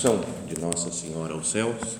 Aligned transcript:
De 0.00 0.58
Nossa 0.58 0.90
Senhora 0.90 1.34
aos 1.34 1.50
céus 1.50 1.98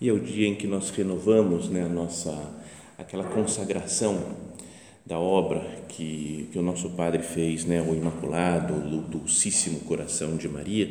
e 0.00 0.08
é 0.08 0.12
o 0.12 0.20
dia 0.20 0.46
em 0.46 0.54
que 0.54 0.68
nós 0.68 0.90
renovamos 0.90 1.68
né, 1.68 1.84
nossa, 1.88 2.32
aquela 2.96 3.24
consagração 3.24 4.22
da 5.04 5.18
obra 5.18 5.66
que, 5.88 6.48
que 6.52 6.56
o 6.60 6.62
nosso 6.62 6.90
Padre 6.90 7.24
fez, 7.24 7.64
né, 7.64 7.82
o 7.82 7.92
Imaculado, 7.92 8.72
o 8.72 9.02
Dulcíssimo 9.02 9.80
Coração 9.80 10.36
de 10.36 10.48
Maria, 10.48 10.86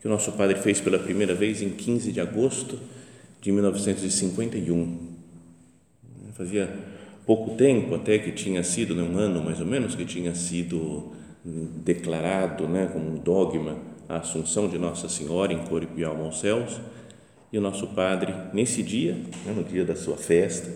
que 0.00 0.06
o 0.06 0.08
nosso 0.08 0.30
Padre 0.30 0.56
fez 0.60 0.80
pela 0.80 1.00
primeira 1.00 1.34
vez 1.34 1.60
em 1.60 1.70
15 1.70 2.12
de 2.12 2.20
agosto 2.20 2.78
de 3.40 3.50
1951. 3.50 4.98
Fazia 6.34 6.72
pouco 7.26 7.56
tempo 7.56 7.96
até 7.96 8.20
que 8.20 8.30
tinha 8.30 8.62
sido, 8.62 8.94
né, 8.94 9.02
um 9.02 9.18
ano 9.18 9.42
mais 9.42 9.58
ou 9.58 9.66
menos, 9.66 9.96
que 9.96 10.04
tinha 10.04 10.32
sido 10.32 11.10
declarado 11.44 12.68
né, 12.68 12.88
como 12.92 13.10
um 13.10 13.16
dogma 13.16 13.89
a 14.10 14.16
Assunção 14.16 14.68
de 14.68 14.76
Nossa 14.76 15.08
Senhora 15.08 15.52
em 15.52 15.64
corpo 15.66 15.92
e 15.96 16.02
alma 16.02 16.24
aos 16.24 16.40
céus. 16.40 16.80
E 17.52 17.56
o 17.56 17.60
nosso 17.60 17.86
Padre, 17.86 18.34
nesse 18.52 18.82
dia, 18.82 19.14
né, 19.46 19.52
no 19.54 19.62
dia 19.62 19.84
da 19.84 19.94
sua 19.94 20.16
festa, 20.16 20.68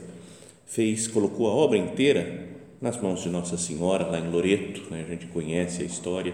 fez, 0.64 1.08
colocou 1.08 1.48
a 1.48 1.52
obra 1.52 1.76
inteira 1.76 2.48
nas 2.80 2.96
mãos 3.00 3.22
de 3.22 3.28
Nossa 3.28 3.58
Senhora, 3.58 4.06
lá 4.06 4.20
em 4.20 4.30
Loreto, 4.30 4.82
né, 4.88 5.04
a 5.04 5.10
gente 5.10 5.26
conhece 5.26 5.82
a 5.82 5.84
história, 5.84 6.32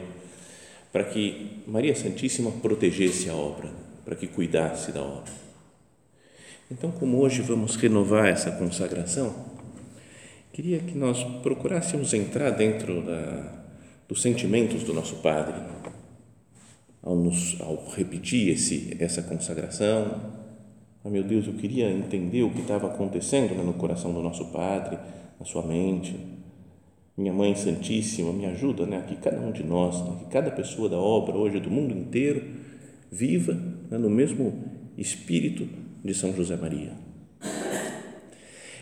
para 0.93 1.05
que 1.05 1.63
Maria 1.67 1.95
Santíssima 1.95 2.51
protegesse 2.51 3.31
a 3.31 3.35
obra, 3.35 3.71
para 4.05 4.15
que 4.15 4.27
cuidasse 4.27 4.93
da 4.93 5.01
obra. 5.01 5.33
Então, 6.71 6.91
como 6.91 7.19
hoje 7.19 7.41
vamos 7.41 7.77
renovar 7.77 8.29
essa 8.29 8.51
consagração, 8.51 9.35
queria 10.53 10.81
que 10.81 10.97
nós 10.97 11.25
procurássemos 11.43 12.13
entrar 12.13 12.51
dentro 12.51 13.03
da, 13.03 13.63
dos 14.07 14.21
sentimentos 14.21 14.83
do 14.83 14.93
nosso 14.93 15.17
Padre 15.17 15.55
ao, 17.03 17.17
nos, 17.17 17.61
ao 17.61 17.89
repetir 17.97 18.49
esse, 18.49 18.97
essa 19.01 19.23
consagração. 19.23 20.33
Oh, 21.03 21.09
meu 21.09 21.23
Deus, 21.23 21.47
eu 21.47 21.55
queria 21.55 21.91
entender 21.91 22.43
o 22.43 22.51
que 22.51 22.61
estava 22.61 22.89
acontecendo 22.89 23.55
né, 23.55 23.63
no 23.63 23.73
coração 23.75 24.13
do 24.13 24.21
nosso 24.23 24.47
Padre, 24.47 24.99
na 25.39 25.47
sua 25.47 25.67
mente. 25.67 26.15
Minha 27.17 27.33
Mãe 27.33 27.55
Santíssima, 27.55 28.33
me 28.33 28.47
ajuda, 28.47 28.87
né, 28.87 29.05
que 29.07 29.17
cada 29.17 29.41
um 29.41 29.51
de 29.51 29.63
nós, 29.63 30.03
né, 30.05 30.17
que 30.21 30.27
cada 30.27 30.51
pessoa 30.51 30.89
da 30.89 30.99
obra 30.99 31.37
hoje 31.37 31.59
do 31.59 31.71
mundo 31.71 31.97
inteiro 31.97 32.45
viva 33.11 33.55
né, 33.91 33.99
no 33.99 34.11
mesmo 34.11 34.53
espírito 34.97 35.67
de 36.05 36.15
São 36.15 36.35
José 36.35 36.57
Maria. 36.57 36.93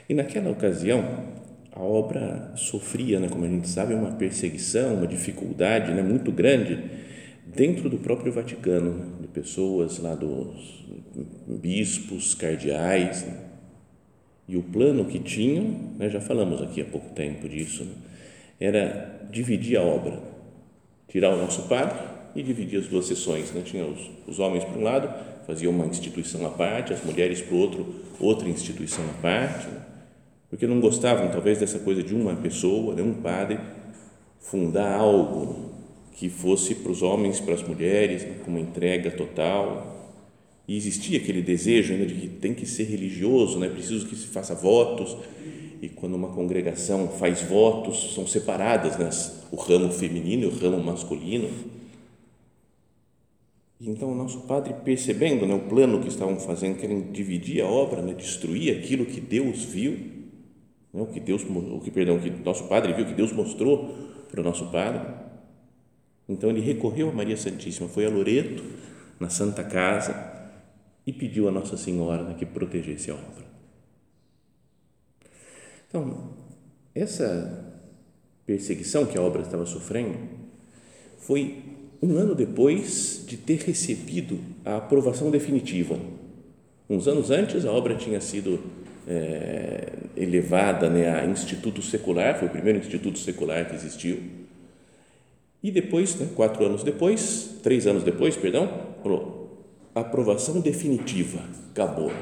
E 0.09 0.15
naquela 0.15 0.51
ocasião, 0.51 1.05
a 1.71 1.83
obra 1.83 2.53
sofria, 2.57 3.21
né, 3.21 3.29
como 3.29 3.45
a 3.45 3.49
gente 3.49 3.69
sabe, 3.69 3.95
uma 3.95 4.13
perseguição, 4.13 4.95
uma 4.95 5.07
dificuldade 5.07 5.93
né, 5.93 6.03
muito 6.03 6.33
grande 6.33 7.07
dentro 7.55 7.89
do 7.89 7.99
próprio 7.99 8.33
Vaticano, 8.33 8.93
né, 8.93 9.07
de 9.23 9.29
pessoas 9.29 9.99
lá 9.99 10.15
dos 10.15 10.85
bispos, 11.47 12.35
cardeais. 12.35 13.25
Né, 13.25 13.45
e 14.49 14.57
o 14.57 14.63
plano 14.63 15.05
que 15.05 15.19
tinham, 15.19 15.65
né, 15.99 16.09
já 16.09 16.21
falamos 16.21 16.63
aqui 16.63 16.81
há 16.81 16.85
pouco 16.85 17.15
tempo 17.15 17.49
disso, 17.49 17.85
né, 17.85 17.93
era 18.61 19.29
dividir 19.31 19.79
a 19.79 19.83
obra, 19.83 20.21
tirar 21.09 21.35
o 21.35 21.37
nosso 21.37 21.69
padre 21.69 21.99
e 22.35 22.43
dividir 22.43 22.79
as 22.81 22.87
duas 22.87 23.07
sessões. 23.07 23.53
Né? 23.53 23.63
Tinha 23.65 23.85
os, 23.85 24.11
os 24.27 24.39
homens 24.39 24.65
para 24.65 24.79
um 24.79 24.83
lado, 24.83 25.09
faziam 25.47 25.73
uma 25.73 25.87
instituição 25.87 26.47
à 26.47 26.51
parte, 26.51 26.93
as 26.93 27.05
mulheres 27.05 27.41
para 27.41 27.57
outro, 27.57 27.95
outra 28.21 28.49
instituição 28.49 29.05
à 29.05 29.23
parte. 29.23 29.67
Né? 29.69 29.89
porque 30.51 30.67
não 30.67 30.81
gostavam 30.81 31.31
talvez 31.31 31.59
dessa 31.59 31.79
coisa 31.79 32.03
de 32.03 32.15
uma 32.15 32.35
pessoa, 32.35 32.95
um 32.95 33.15
padre, 33.15 33.59
fundar 34.41 34.95
algo 34.95 35.73
que 36.19 36.29
fosse 36.29 36.75
para 36.75 36.91
os 36.91 37.01
homens, 37.01 37.39
para 37.39 37.55
as 37.55 37.63
mulheres, 37.63 38.27
com 38.45 38.51
uma 38.51 38.59
entrega 38.59 39.09
total. 39.09 40.19
E 40.67 40.77
existia 40.77 41.17
aquele 41.17 41.41
desejo 41.41 41.93
ainda 41.93 42.05
de 42.05 42.15
que 42.15 42.27
tem 42.27 42.53
que 42.53 42.67
ser 42.67 42.85
religioso, 42.85 43.57
né? 43.61 43.69
preciso 43.69 44.05
que 44.05 44.17
se 44.17 44.27
faça 44.27 44.53
votos. 44.53 45.17
E 45.81 45.89
quando 45.89 46.17
uma 46.17 46.31
congregação 46.31 47.07
faz 47.07 47.43
votos, 47.43 48.15
são 48.15 48.27
separadas 48.27 48.99
né? 48.99 49.09
o 49.53 49.57
ramo 49.57 49.93
feminino 49.93 50.43
e 50.43 50.47
o 50.47 50.59
ramo 50.59 50.83
masculino. 50.83 51.49
Então, 53.81 54.11
o 54.11 54.15
nosso 54.17 54.41
padre, 54.41 54.75
percebendo 54.85 55.47
né, 55.47 55.55
o 55.55 55.69
plano 55.69 56.01
que 56.01 56.09
estavam 56.09 56.37
fazendo, 56.41 56.79
querem 56.79 57.13
dividir 57.13 57.63
a 57.63 57.67
obra, 57.69 58.03
né, 58.03 58.13
destruir 58.13 58.77
aquilo 58.77 59.07
que 59.07 59.21
Deus 59.21 59.63
viu, 59.63 59.93
né? 60.93 61.01
o 61.01 61.07
que 61.07 61.21
Deus, 61.21 61.45
o 61.45 61.79
que 61.79 61.93
perdão, 61.93 62.17
o 62.17 62.21
que 62.21 62.29
nosso 62.29 62.65
Padre 62.65 62.93
viu, 62.93 63.07
que 63.07 63.15
Deus 63.15 63.31
mostrou 63.31 63.95
para 64.29 64.41
o 64.41 64.43
nosso 64.43 64.67
Padre. 64.67 65.28
Então 66.29 66.51
ele 66.51 66.61
recorreu 66.61 67.09
a 67.09 67.13
Maria 67.13 67.37
Santíssima, 67.37 67.89
foi 67.89 68.05
a 68.05 68.11
Loreto, 68.11 68.63
na 69.19 69.31
Santa 69.31 69.65
Casa, 69.65 70.39
e 71.07 71.13
pediu 71.13 71.49
a 71.49 71.51
Nossa 71.51 71.77
Senhora 71.77 72.23
né, 72.23 72.35
que 72.39 72.45
protegesse 72.45 73.11
a 73.11 73.15
obra. 73.15 73.47
Então, 75.89 76.35
essa 76.95 77.81
perseguição 78.45 79.07
que 79.07 79.17
a 79.17 79.23
obra 79.23 79.41
estava 79.41 79.65
sofrendo 79.65 80.19
foi 81.17 81.63
um 82.03 82.17
ano 82.17 82.35
depois 82.35 83.25
de 83.27 83.37
ter 83.37 83.61
recebido 83.61 84.39
a 84.65 84.77
aprovação 84.77 85.31
definitiva. 85.31 85.99
Uns 86.89 87.09
anos 87.09 87.31
antes, 87.31 87.65
a 87.65 87.73
obra 87.73 87.95
tinha 87.95 88.21
sido 88.21 88.61
é, 89.07 89.93
elevada 90.17 90.91
né, 90.91 91.09
a 91.09 91.25
instituto 91.25 91.81
secular, 91.81 92.39
foi 92.39 92.49
o 92.49 92.51
primeiro 92.51 92.79
instituto 92.79 93.19
secular 93.19 93.67
que 93.67 93.75
existiu. 93.75 94.38
E 95.63 95.71
depois, 95.71 96.15
né, 96.17 96.29
quatro 96.37 96.65
anos 96.65 96.85
depois, 96.85 97.59
três 97.63 97.87
anos 97.87 98.05
depois, 98.05 98.37
perdão, 98.37 98.69
falou, 99.03 99.65
aprovação 99.95 100.61
definitiva, 100.61 101.41
acabou, 101.71 102.13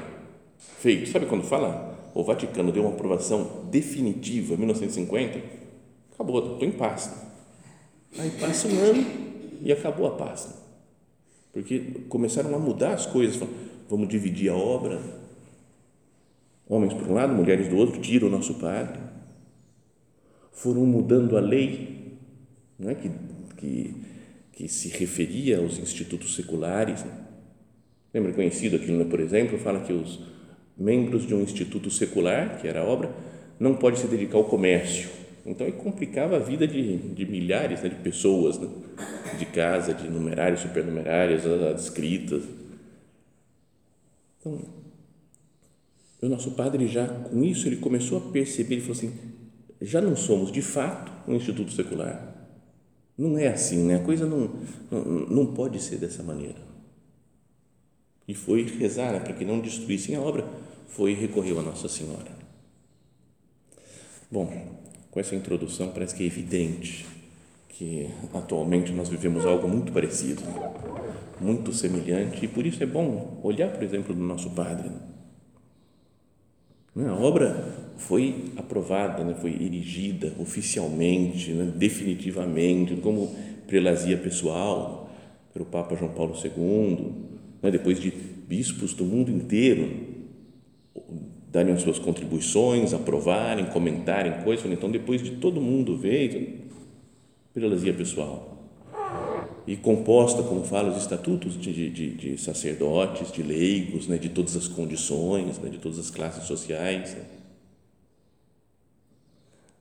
feito. 0.57 1.11
Sabe 1.11 1.27
quando 1.27 1.45
fala? 1.45 1.95
O 2.15 2.25
Vaticano 2.25 2.73
deu 2.73 2.83
uma 2.83 2.95
aprovação 2.95 3.67
definitiva 3.71 4.55
em 4.55 4.57
1950, 4.57 5.43
acabou, 6.15 6.53
estou 6.53 6.67
em 6.67 6.73
paz. 6.73 7.13
Aí 8.19 8.31
passa 8.41 8.69
um 8.69 8.79
ano 8.81 9.07
e 9.61 9.71
acabou 9.71 10.07
a 10.07 10.13
paz. 10.13 10.49
Porque 11.53 11.79
começaram 12.09 12.55
a 12.55 12.59
mudar 12.59 12.95
as 12.95 13.05
coisas, 13.05 13.39
vamos 13.89 14.09
dividir 14.09 14.51
a 14.51 14.57
obra, 14.57 14.99
homens 16.67 16.95
por 16.95 17.07
um 17.07 17.15
lado, 17.15 17.35
mulheres 17.35 17.69
do 17.69 17.77
outro, 17.77 18.01
tiram 18.01 18.29
o 18.29 18.31
nosso 18.31 18.55
padre. 18.55 18.99
Foram 20.53 20.87
mudando 20.87 21.37
a 21.37 21.41
lei 21.41 21.96
não 22.79 22.91
é? 22.91 22.95
que, 22.95 23.11
que, 23.57 23.95
que 24.53 24.69
se 24.69 24.89
referia 24.89 25.59
aos 25.59 25.79
institutos 25.79 26.35
seculares. 26.35 27.05
Né? 27.05 27.13
Lembra 28.13 28.33
conhecido 28.33 28.77
aquilo, 28.77 28.99
né? 28.99 29.05
por 29.05 29.21
exemplo, 29.21 29.59
fala 29.59 29.81
que 29.81 29.93
os 29.93 30.21
membros 30.77 31.27
de 31.27 31.35
um 31.35 31.43
instituto 31.43 31.91
secular, 31.91 32.61
que 32.61 32.69
era 32.69 32.81
a 32.81 32.85
obra, 32.85 33.15
não 33.59 33.75
pode 33.75 33.99
se 33.99 34.07
dedicar 34.07 34.37
ao 34.37 34.45
comércio. 34.45 35.09
Então, 35.45 35.71
complicava 35.71 36.37
a 36.37 36.41
vida 36.41 36.67
de, 36.67 36.97
de 36.97 37.25
milhares 37.25 37.83
né? 37.83 37.89
de 37.89 37.97
pessoas, 37.97 38.59
né? 38.59 38.69
de 39.39 39.47
casa, 39.47 39.95
de 39.95 40.09
numerários, 40.09 40.61
supernumerários, 40.61 41.47
adscritas. 41.47 42.43
Então, 44.41 44.61
o 46.21 46.29
nosso 46.29 46.53
padre 46.53 46.89
já 46.89 47.07
com 47.07 47.45
isso 47.45 47.69
ele 47.69 47.77
começou 47.77 48.19
a 48.19 48.33
perceber, 48.33 48.77
ele 48.77 48.81
falou 48.81 48.97
assim, 48.97 49.13
já 49.81 50.01
não 50.01 50.17
somos 50.17 50.51
de 50.51 50.63
fato 50.63 51.13
um 51.29 51.35
instituto 51.35 51.71
secular. 51.73 52.36
Não 53.17 53.39
é 53.39 53.49
assim, 53.49 53.85
né? 53.85 53.97
A 53.97 54.03
coisa 54.03 54.27
não, 54.27 54.51
não, 54.91 55.05
não 55.27 55.47
pode 55.55 55.81
ser 55.81 55.97
dessa 55.97 56.23
maneira. 56.23 56.59
E 58.29 58.35
foi 58.35 58.65
rezar 58.65 59.13
né, 59.13 59.21
para 59.21 59.33
que 59.33 59.45
não 59.45 59.61
destruíssem 59.61 60.17
a 60.17 60.21
obra, 60.21 60.45
foi 60.89 61.13
e 61.13 61.15
recorreu 61.15 61.59
a 61.59 61.63
Nossa 61.63 61.89
Senhora. 61.89 62.37
Bom, 64.31 64.51
com 65.11 65.21
essa 65.21 65.35
introdução 65.35 65.91
parece 65.91 66.15
que 66.15 66.23
é 66.25 66.27
evidente 66.27 67.07
que 67.69 68.09
atualmente 68.33 68.91
nós 68.91 69.09
vivemos 69.09 69.45
algo 69.45 69.69
muito 69.69 69.93
parecido, 69.93 70.43
muito 71.41 71.73
semelhante 71.73 72.45
e 72.45 72.49
por 72.49 72.67
isso 72.67 72.83
é 72.83 72.87
bom 72.87 73.39
olhar, 73.43 73.71
por 73.71 73.83
exemplo, 73.83 74.15
do 74.15 74.21
nosso 74.21 74.51
Padre. 74.51 74.91
A 76.97 77.13
obra 77.13 77.93
foi 77.99 78.53
aprovada, 78.57 79.23
né, 79.23 79.35
foi 79.35 79.51
erigida 79.51 80.33
oficialmente, 80.39 81.53
né, 81.53 81.71
definitivamente, 81.77 82.97
como 82.97 83.35
prelazia 83.67 84.17
pessoal 84.17 85.11
pelo 85.53 85.67
Papa 85.67 85.95
João 85.95 86.13
Paulo 86.13 86.35
II, 86.43 87.13
né, 87.63 87.71
depois 87.71 88.01
de 88.01 88.11
bispos 88.11 88.95
do 88.95 89.05
mundo 89.05 89.31
inteiro 89.31 90.15
darem 91.53 91.75
as 91.75 91.83
suas 91.83 91.99
contribuições, 91.99 92.93
aprovarem, 92.93 93.67
comentarem 93.67 94.43
coisas. 94.43 94.71
Então, 94.71 94.91
depois 94.91 95.23
de 95.23 95.33
todo 95.33 95.61
mundo 95.61 95.97
ver, 95.97 96.69
prelazia 97.53 97.95
pessoal. 97.95 98.56
E 99.67 99.77
composta, 99.77 100.43
como 100.45 100.63
fala, 100.63 100.91
os 100.91 101.03
estatutos 101.03 101.61
de, 101.61 101.91
de, 101.91 102.11
de 102.11 102.39
sacerdotes, 102.39 103.33
de 103.33 103.43
leigos, 103.43 104.07
né, 104.07 104.17
de 104.17 104.29
todas 104.29 104.57
as 104.57 104.69
condições, 104.69 105.59
né, 105.59 105.69
de 105.69 105.79
todas 105.79 105.99
as 105.99 106.09
classes 106.09 106.45
sociais. 106.45 107.15
Né. 107.15 107.25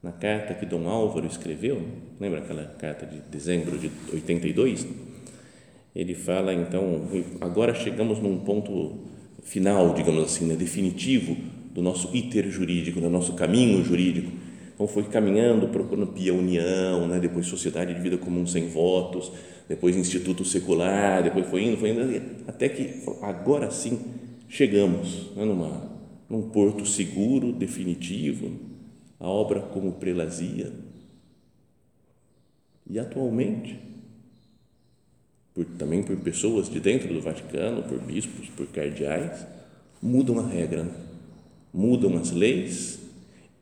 Na 0.01 0.11
carta 0.11 0.55
que 0.55 0.65
Dom 0.65 0.89
Álvaro 0.89 1.27
escreveu, 1.27 1.83
lembra 2.19 2.39
aquela 2.39 2.63
carta 2.63 3.05
de 3.05 3.19
dezembro 3.29 3.77
de 3.77 3.91
82? 4.11 4.87
Ele 5.95 6.15
fala, 6.15 6.53
então, 6.53 7.07
agora 7.39 7.73
chegamos 7.75 8.19
num 8.19 8.39
ponto 8.39 8.99
final, 9.43 9.93
digamos 9.93 10.23
assim, 10.23 10.45
né, 10.45 10.55
definitivo 10.55 11.37
do 11.73 11.81
nosso 11.81 12.15
iter 12.15 12.49
jurídico, 12.49 12.99
do 12.99 13.09
nosso 13.09 13.33
caminho 13.33 13.83
jurídico. 13.83 14.31
Então 14.75 14.87
foi 14.87 15.05
caminhando, 15.05 15.69
procurando 15.69 16.07
pia 16.07 16.33
união, 16.33 17.07
né? 17.07 17.17
depois 17.17 17.47
sociedade 17.47 17.93
de 17.93 18.01
vida 18.01 18.17
comum 18.17 18.45
sem 18.45 18.67
votos, 18.67 19.31
depois 19.69 19.95
instituto 19.95 20.43
secular, 20.43 21.23
depois 21.23 21.47
foi 21.47 21.63
indo, 21.63 21.77
foi 21.77 21.91
indo, 21.91 22.01
até 22.45 22.67
que 22.67 23.01
agora 23.21 23.71
sim 23.71 23.97
chegamos 24.49 25.31
né? 25.35 25.45
Numa, 25.45 25.89
num 26.29 26.49
porto 26.49 26.85
seguro, 26.85 27.53
definitivo, 27.53 28.51
a 29.17 29.27
obra 29.27 29.61
como 29.61 29.93
prelazia. 29.93 30.73
E 32.87 32.99
atualmente, 32.99 33.79
por, 35.53 35.65
também 35.77 36.03
por 36.03 36.17
pessoas 36.17 36.69
de 36.69 36.81
dentro 36.81 37.13
do 37.13 37.21
Vaticano, 37.21 37.81
por 37.83 37.99
bispos, 37.99 38.49
por 38.49 38.67
cardeais, 38.67 39.47
mudam 40.01 40.37
a 40.39 40.45
regra. 40.45 40.83
Né? 40.83 40.91
mudam 41.75 42.15
as 42.15 42.31
leis 42.31 42.99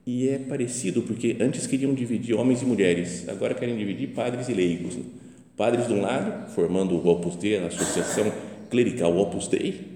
e 0.06 0.28
é 0.28 0.38
parecido 0.38 1.02
porque 1.04 1.38
antes 1.40 1.66
queriam 1.66 1.94
dividir 1.94 2.36
homens 2.36 2.62
e 2.62 2.66
mulheres, 2.66 3.28
agora 3.30 3.54
querem 3.54 3.78
dividir 3.78 4.10
padres 4.10 4.50
e 4.50 4.54
leigos. 4.54 4.98
Padres 5.56 5.88
de 5.88 5.94
um 5.94 6.02
lado, 6.02 6.50
formando 6.52 6.96
o 6.96 7.08
Opus 7.08 7.36
Dei, 7.36 7.58
a 7.58 7.68
Associação 7.68 8.26
Clerical 8.70 9.16
Opus 9.18 9.48
Dei, 9.48 9.94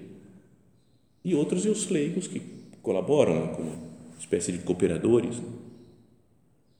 e 1.24 1.34
outros 1.34 1.64
e 1.64 1.68
os 1.68 1.88
leigos 1.88 2.26
que 2.26 2.40
colaboram 2.80 3.48
como 3.48 3.72
espécie 4.18 4.52
de 4.52 4.58
cooperadores. 4.58 5.42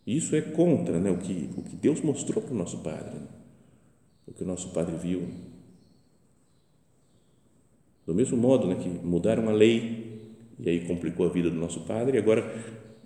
Isso 0.06 0.34
é 0.34 0.40
contra 0.40 0.98
né, 0.98 1.10
o, 1.10 1.18
que, 1.18 1.50
o 1.56 1.62
que 1.62 1.76
Deus 1.76 2.00
mostrou 2.00 2.42
para 2.42 2.54
o 2.54 2.56
nosso 2.56 2.78
Padre, 2.78 3.14
né? 3.14 3.26
o 4.26 4.32
que 4.32 4.42
o 4.42 4.46
nosso 4.46 4.70
Padre 4.70 4.96
viu. 4.96 5.28
Do 8.06 8.14
mesmo 8.14 8.38
modo 8.38 8.66
né, 8.66 8.76
que 8.76 8.88
mudaram 8.88 9.48
a 9.50 9.52
lei 9.52 10.08
e 10.58 10.68
aí 10.68 10.86
complicou 10.86 11.26
a 11.26 11.28
vida 11.28 11.50
do 11.50 11.56
nosso 11.56 11.80
padre 11.80 12.18
agora 12.18 12.42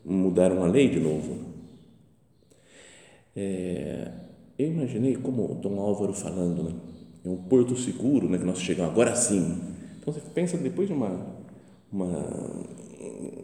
mudaram 0.04 0.62
a 0.62 0.66
lei 0.66 0.88
de 0.88 1.00
novo. 1.00 1.52
É, 3.34 4.10
eu 4.58 4.68
imaginei 4.68 5.16
como 5.16 5.54
Dom 5.54 5.80
Álvaro 5.80 6.12
falando, 6.12 6.64
né? 6.64 6.72
é 7.24 7.28
um 7.28 7.36
porto 7.36 7.76
seguro, 7.76 8.28
né, 8.28 8.38
que 8.38 8.44
nós 8.44 8.60
chegamos 8.60 8.92
agora 8.92 9.14
sim. 9.14 9.60
Então 9.98 10.12
você 10.12 10.20
pensa 10.34 10.56
depois 10.56 10.88
de 10.88 10.94
uma 10.94 11.42
uma, 11.92 12.26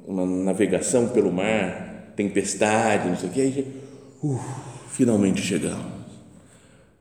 uma 0.06 0.26
navegação 0.26 1.08
pelo 1.08 1.31
mar, 1.31 2.12
tempestade, 2.16 3.08
não 3.08 3.16
sei 3.16 3.28
o 3.28 3.32
que, 3.32 3.40
aí 3.40 3.82
uh, 4.22 4.40
finalmente 4.88 5.43
chegamos. 5.43 5.84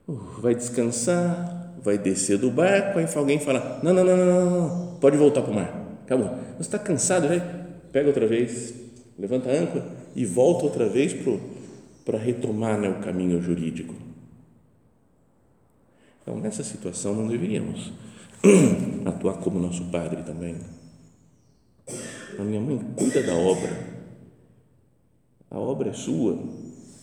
Uh, 0.07 0.41
vai 0.41 0.53
descansar, 0.53 1.73
vai 1.81 1.97
descer 1.97 2.37
do 2.37 2.51
barco, 2.51 2.99
aí 2.99 3.07
alguém 3.15 3.39
fala: 3.39 3.79
não, 3.81 3.93
não, 3.93 4.03
não, 4.03 4.17
não, 4.17 4.49
não, 4.49 4.97
pode 4.99 5.15
voltar 5.15 5.41
para 5.41 5.51
o 5.51 5.55
mar 5.55 5.87
acabou. 6.07 6.29
Você 6.57 6.61
está 6.61 6.79
cansado, 6.79 7.27
vai, 7.27 7.43
pega 7.91 8.07
outra 8.07 8.25
vez, 8.25 8.73
levanta 9.17 9.49
a 9.49 9.53
âncora 9.53 9.85
e 10.15 10.25
volta 10.25 10.65
outra 10.65 10.87
vez 10.87 11.15
para 12.05 12.17
retomar 12.17 12.79
né, 12.79 12.89
o 12.89 13.01
caminho 13.01 13.41
jurídico. 13.41 13.93
Então, 16.21 16.39
nessa 16.39 16.63
situação, 16.63 17.15
não 17.15 17.27
deveríamos 17.27 17.91
atuar 19.05 19.35
como 19.35 19.59
nosso 19.59 19.85
padre 19.85 20.23
também. 20.23 20.57
A 22.37 22.43
minha 22.43 22.59
mãe 22.59 22.77
cuida 22.95 23.23
da 23.23 23.33
obra. 23.33 23.97
A 25.49 25.57
obra 25.57 25.89
é 25.89 25.93
sua, 25.93 26.37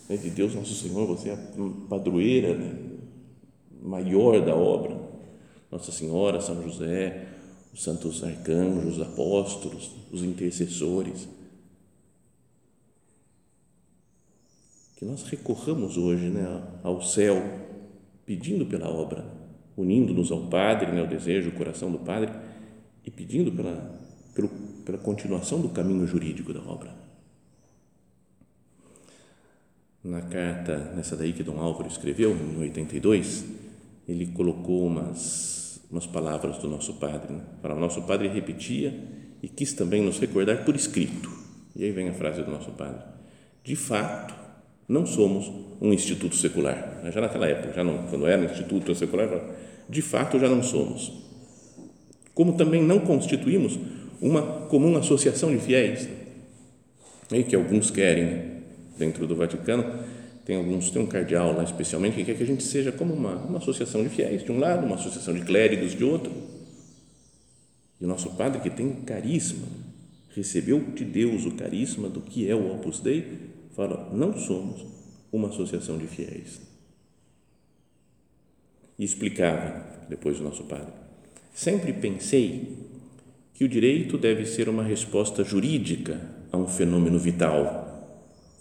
é 0.08 0.16
de 0.16 0.28
Deus 0.28 0.54
nosso 0.54 0.74
Senhor, 0.74 1.06
você 1.06 1.30
é 1.30 1.32
a 1.32 1.38
padroeira 1.88 2.54
né, 2.54 2.74
maior 3.82 4.44
da 4.44 4.54
obra. 4.54 4.94
Nossa 5.72 5.90
Senhora, 5.90 6.40
São 6.40 6.62
José, 6.62 7.26
os 7.72 7.82
santos 7.82 8.22
arcanjos, 8.22 8.98
os 8.98 9.02
apóstolos, 9.02 9.90
os 10.12 10.22
intercessores. 10.22 11.26
Que 15.04 15.10
nós 15.10 15.22
recorramos 15.24 15.98
hoje 15.98 16.30
né, 16.30 16.62
ao 16.82 17.02
céu, 17.02 17.36
pedindo 18.24 18.64
pela 18.64 18.88
obra, 18.88 19.22
unindo-nos 19.76 20.32
ao 20.32 20.46
Padre, 20.46 20.92
né, 20.92 21.02
ao 21.02 21.06
desejo, 21.06 21.50
o 21.50 21.52
coração 21.52 21.92
do 21.92 21.98
Padre, 21.98 22.32
e 23.04 23.10
pedindo 23.10 23.52
pela, 23.52 24.00
pelo, 24.34 24.48
pela 24.82 24.96
continuação 24.96 25.60
do 25.60 25.68
caminho 25.68 26.06
jurídico 26.06 26.54
da 26.54 26.60
obra. 26.60 26.94
Na 30.02 30.22
carta, 30.22 30.94
nessa 30.96 31.14
daí 31.18 31.34
que 31.34 31.42
Dom 31.42 31.60
Álvaro 31.60 31.86
escreveu, 31.86 32.34
em 32.34 32.60
82, 32.60 33.44
ele 34.08 34.28
colocou 34.28 34.86
umas 34.86 35.82
umas 35.90 36.06
palavras 36.06 36.56
do 36.58 36.66
nosso 36.66 36.94
Padre. 36.94 37.34
Né? 37.34 37.42
O 37.62 37.74
nosso 37.74 38.00
Padre 38.04 38.28
repetia 38.28 39.06
e 39.42 39.48
quis 39.48 39.74
também 39.74 40.00
nos 40.00 40.18
recordar 40.18 40.64
por 40.64 40.74
escrito. 40.74 41.30
E 41.76 41.84
aí 41.84 41.90
vem 41.92 42.08
a 42.08 42.14
frase 42.14 42.42
do 42.42 42.50
nosso 42.50 42.70
Padre. 42.72 43.02
De 43.62 43.76
fato, 43.76 44.43
não 44.88 45.06
somos 45.06 45.50
um 45.80 45.92
instituto 45.92 46.36
secular. 46.36 47.02
Já 47.12 47.20
naquela 47.20 47.46
época, 47.46 47.72
já 47.74 47.84
não, 47.84 48.06
quando 48.06 48.26
era 48.26 48.44
instituto 48.44 48.94
secular, 48.94 49.28
de 49.88 50.02
fato 50.02 50.38
já 50.38 50.48
não 50.48 50.62
somos. 50.62 51.12
Como 52.34 52.56
também 52.56 52.82
não 52.82 53.00
constituímos 53.00 53.78
uma 54.20 54.42
comum 54.68 54.96
associação 54.96 55.50
de 55.54 55.58
fiéis, 55.58 56.08
aí 57.30 57.44
que 57.44 57.54
alguns 57.54 57.90
querem 57.90 58.24
né? 58.24 58.60
dentro 58.98 59.26
do 59.26 59.36
Vaticano 59.36 59.84
tem 60.44 60.56
alguns, 60.56 60.90
tem 60.90 61.00
um 61.00 61.06
cardeal 61.06 61.54
lá 61.54 61.64
especialmente 61.64 62.16
que 62.16 62.24
quer 62.24 62.36
que 62.36 62.42
a 62.42 62.46
gente 62.46 62.62
seja 62.62 62.92
como 62.92 63.14
uma, 63.14 63.36
uma 63.36 63.58
associação 63.58 64.02
de 64.02 64.10
fiéis 64.10 64.44
de 64.44 64.52
um 64.52 64.58
lado, 64.58 64.84
uma 64.84 64.96
associação 64.96 65.32
de 65.32 65.40
clérigos 65.40 65.94
de 65.94 66.04
outro. 66.04 66.32
E 68.00 68.04
o 68.04 68.08
nosso 68.08 68.30
padre 68.30 68.60
que 68.60 68.68
tem 68.68 68.92
carisma, 68.92 69.66
recebeu 70.34 70.80
de 70.80 71.04
Deus 71.04 71.46
o 71.46 71.52
carisma 71.52 72.08
do 72.08 72.20
que 72.20 72.48
é 72.48 72.54
o 72.54 72.74
Opus 72.74 73.00
Dei, 73.00 73.53
fala: 73.74 74.10
não 74.12 74.36
somos 74.38 74.84
uma 75.32 75.48
associação 75.48 75.98
de 75.98 76.06
fiéis. 76.06 76.60
E 78.98 79.04
explicava 79.04 79.84
depois 80.08 80.40
o 80.40 80.44
nosso 80.44 80.64
padre: 80.64 80.92
sempre 81.52 81.92
pensei 81.92 82.78
que 83.52 83.64
o 83.64 83.68
direito 83.68 84.18
deve 84.18 84.46
ser 84.46 84.68
uma 84.68 84.82
resposta 84.82 85.44
jurídica 85.44 86.20
a 86.50 86.56
um 86.56 86.66
fenômeno 86.66 87.18
vital 87.18 87.84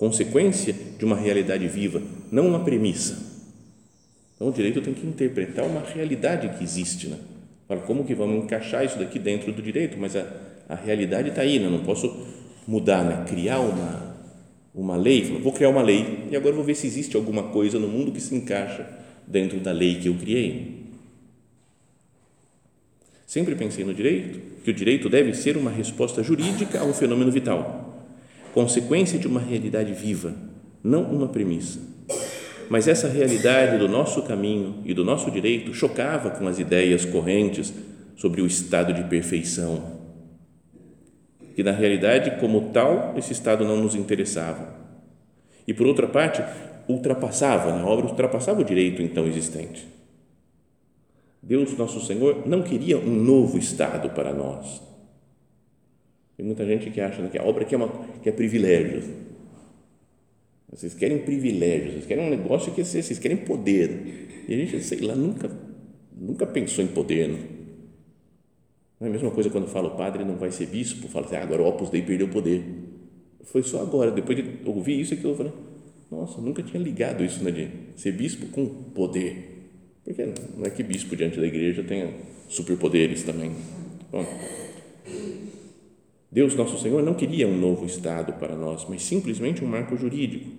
consequência 0.04 0.76
de 0.98 1.06
uma 1.06 1.16
realidade 1.16 1.66
viva, 1.68 2.02
não 2.30 2.48
uma 2.48 2.60
premissa. 2.60 3.18
Então, 4.36 4.50
o 4.50 4.52
direito 4.52 4.82
tem 4.82 4.94
que 4.94 5.08
interpretar 5.08 5.66
uma 5.66 5.80
realidade 5.80 6.58
que 6.58 6.64
existe. 6.64 7.08
Né? 7.08 7.18
Fala, 7.70 7.80
como 7.82 8.04
que 8.04 8.14
vamos 8.14 8.44
encaixar 8.44 8.84
isso 8.84 9.00
daqui 9.00 9.18
dentro 9.18 9.54
do 9.54 9.62
direito? 9.62 9.98
Mas 9.98 10.16
a, 10.18 10.28
a 10.68 10.76
realidade 10.76 11.30
está 11.30 11.42
aí, 11.42 11.58
né? 11.58 11.70
não 11.70 11.86
posso 11.86 12.28
mudar, 12.68 13.04
né? 13.06 13.24
criar 13.30 13.62
uma, 13.62 14.13
uma 14.74 14.96
lei. 14.96 15.26
Fala, 15.26 15.40
vou 15.40 15.54
criar 15.54 15.70
uma 15.70 15.82
lei 15.82 16.28
e 16.32 16.36
agora 16.36 16.56
vou 16.56 16.64
ver 16.64 16.76
se 16.76 16.88
existe 16.88 17.16
alguma 17.16 17.44
coisa 17.44 17.80
no 17.80 17.88
mundo 17.88 18.12
que 18.12 18.22
se 18.22 18.36
encaixa 18.36 18.88
dentro 19.28 19.60
da 19.60 19.72
lei 19.72 19.96
que 19.96 20.08
eu 20.08 20.16
criei. 20.16 20.84
Sempre 23.26 23.56
pensei 23.56 23.84
no 23.84 23.94
direito, 23.94 24.40
que 24.64 24.70
o 24.70 24.74
direito 24.74 25.10
deve 25.10 25.34
ser 25.34 25.58
uma 25.58 25.72
resposta 25.72 26.22
jurídica 26.22 26.80
a 26.80 26.84
um 26.84 26.94
fenômeno 26.94 27.32
vital 27.32 27.94
consequência 28.54 29.18
de 29.18 29.28
uma 29.28 29.40
realidade 29.40 29.92
viva, 29.94 30.34
não 30.84 31.04
uma 31.04 31.28
premissa. 31.28 31.80
Mas 32.70 32.88
essa 32.88 33.08
realidade 33.08 33.78
do 33.78 33.90
nosso 33.90 34.22
caminho 34.22 34.76
e 34.86 34.94
do 34.94 35.04
nosso 35.04 35.30
direito 35.32 35.74
chocava 35.74 36.30
com 36.30 36.48
as 36.48 36.60
ideias 36.60 37.04
correntes 37.04 37.74
sobre 38.16 38.42
o 38.42 38.46
estado 38.46 38.94
de 38.94 39.04
perfeição. 39.06 40.03
Que 41.56 41.64
na 41.64 41.72
realidade, 41.72 42.40
como 42.40 42.72
tal, 42.72 43.14
esse 43.18 43.32
estado 43.32 43.66
não 43.66 43.78
nos 43.78 43.96
interessava. 43.96 44.74
E 45.68 45.74
por 45.74 45.88
outra 45.88 46.08
parte, 46.08 46.44
ultrapassava, 46.88 47.72
na 47.72 47.86
obra 47.86 48.08
ultrapassava 48.08 48.62
o 48.62 48.66
direito 48.66 49.02
então 49.02 49.28
existente. 49.28 49.88
Deus, 51.42 51.78
nosso 51.78 52.00
Senhor, 52.06 52.48
não 52.48 52.62
queria 52.62 52.98
um 52.98 53.14
novo 53.14 53.58
estado 53.58 54.10
para 54.10 54.34
nós. 54.34 54.82
Tem 56.38 56.46
muita 56.46 56.66
gente 56.66 56.90
que 56.90 57.02
acha 57.02 57.22
que 57.28 57.38
a 57.38 57.44
obra 57.44 57.66
que 57.66 57.76
é, 57.76 57.78
uma, 57.78 57.90
que 58.22 58.30
é 58.30 58.32
privilégio. 58.32 59.04
Vocês 60.70 60.94
querem 60.96 61.20
privilégios, 61.20 61.94
vocês 61.94 62.06
querem 62.06 62.26
um 62.26 62.30
negócio 62.30 62.74
que 62.74 62.84
vocês, 62.84 63.06
vocês 63.06 63.20
querem 63.20 63.38
poder. 63.38 64.46
E 64.48 64.54
a 64.54 64.58
gente, 64.58 64.82
sei 64.82 65.02
lá, 65.02 65.16
nunca, 65.16 65.52
nunca 66.18 66.48
pensou 66.48 66.84
em 66.84 66.88
poder. 66.88 67.28
Não? 67.28 67.53
Não 69.00 69.08
é 69.08 69.10
a 69.10 69.14
mesma 69.14 69.32
coisa 69.32 69.50
quando 69.50 69.68
fala 69.68 69.90
o 69.90 69.98
padre 69.98 70.24
não 70.24 70.36
vai 70.36 70.52
ser 70.52 70.68
bispo, 70.68 71.08
fala 71.08 71.26
assim, 71.26 71.36
ah, 71.36 71.44
agora 71.44 71.62
o 71.62 71.68
Opus 71.68 71.90
Dei 71.90 72.02
perdeu 72.02 72.28
o 72.28 72.30
poder. 72.30 72.64
Foi 73.44 73.62
só 73.62 73.82
agora, 73.82 74.12
depois 74.12 74.38
de 74.38 74.60
ouvir 74.66 75.00
isso, 75.02 75.14
é 75.14 75.18
que 75.18 75.26
eu 75.26 75.36
falei, 75.36 75.52
nossa, 76.10 76.40
nunca 76.40 76.64
tinha 76.64 76.82
ligado 76.82 77.24
isso, 77.24 77.44
né, 77.44 77.52
de 77.52 77.70
ser 77.96 78.12
bispo 78.14 78.48
com 78.48 78.66
poder. 78.66 79.72
Porque 80.04 80.26
não 80.58 80.66
é 80.66 80.70
que 80.70 80.84
bispo 80.84 81.16
diante 81.16 81.40
da 81.40 81.46
igreja 81.46 81.84
tenha 81.84 82.14
superpoderes 82.48 83.24
também. 83.24 83.52
Bom, 84.12 84.26
Deus, 86.32 86.56
nosso 86.56 86.78
Senhor, 86.80 87.04
não 87.04 87.14
queria 87.14 87.48
um 87.48 87.58
novo 87.58 87.86
Estado 87.86 88.34
para 88.34 88.56
nós, 88.56 88.86
mas 88.90 89.04
simplesmente 89.04 89.64
um 89.64 89.68
marco 89.68 89.96
jurídico, 89.96 90.50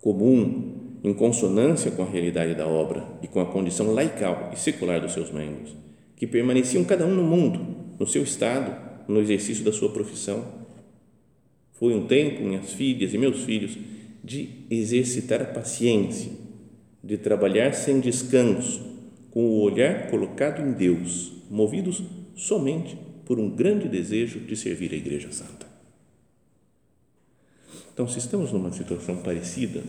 comum, 0.00 0.98
em 1.04 1.14
consonância 1.14 1.90
com 1.90 2.02
a 2.02 2.06
realidade 2.06 2.54
da 2.54 2.66
obra 2.66 3.06
e 3.22 3.28
com 3.28 3.40
a 3.40 3.46
condição 3.46 3.92
laical 3.92 4.50
e 4.52 4.58
secular 4.58 5.00
dos 5.00 5.12
seus 5.12 5.30
membros, 5.30 5.76
que 6.16 6.26
permaneciam 6.26 6.84
cada 6.84 7.06
um 7.06 7.14
no 7.14 7.22
mundo, 7.22 7.60
no 7.98 8.06
seu 8.06 8.22
estado, 8.22 8.74
no 9.08 9.20
exercício 9.20 9.64
da 9.64 9.72
sua 9.72 9.90
profissão. 9.90 10.44
Foi 11.72 11.94
um 11.94 12.06
tempo, 12.06 12.42
minhas 12.42 12.72
filhas 12.72 13.12
e 13.12 13.18
meus 13.18 13.44
filhos, 13.44 13.76
de 14.22 14.64
exercitar 14.70 15.42
a 15.42 15.46
paciência, 15.46 16.32
de 17.02 17.18
trabalhar 17.18 17.74
sem 17.74 18.00
descanso, 18.00 18.94
com 19.30 19.44
o 19.46 19.60
olhar 19.60 20.08
colocado 20.08 20.62
em 20.62 20.72
Deus, 20.72 21.32
movidos 21.50 22.02
somente 22.36 22.96
por 23.24 23.38
um 23.38 23.50
grande 23.50 23.88
desejo 23.88 24.38
de 24.40 24.56
servir 24.56 24.92
a 24.92 24.96
Igreja 24.96 25.30
Santa. 25.32 25.66
Então, 27.92 28.08
se 28.08 28.18
estamos 28.18 28.52
numa 28.52 28.72
situação 28.72 29.18
parecida, 29.22 29.82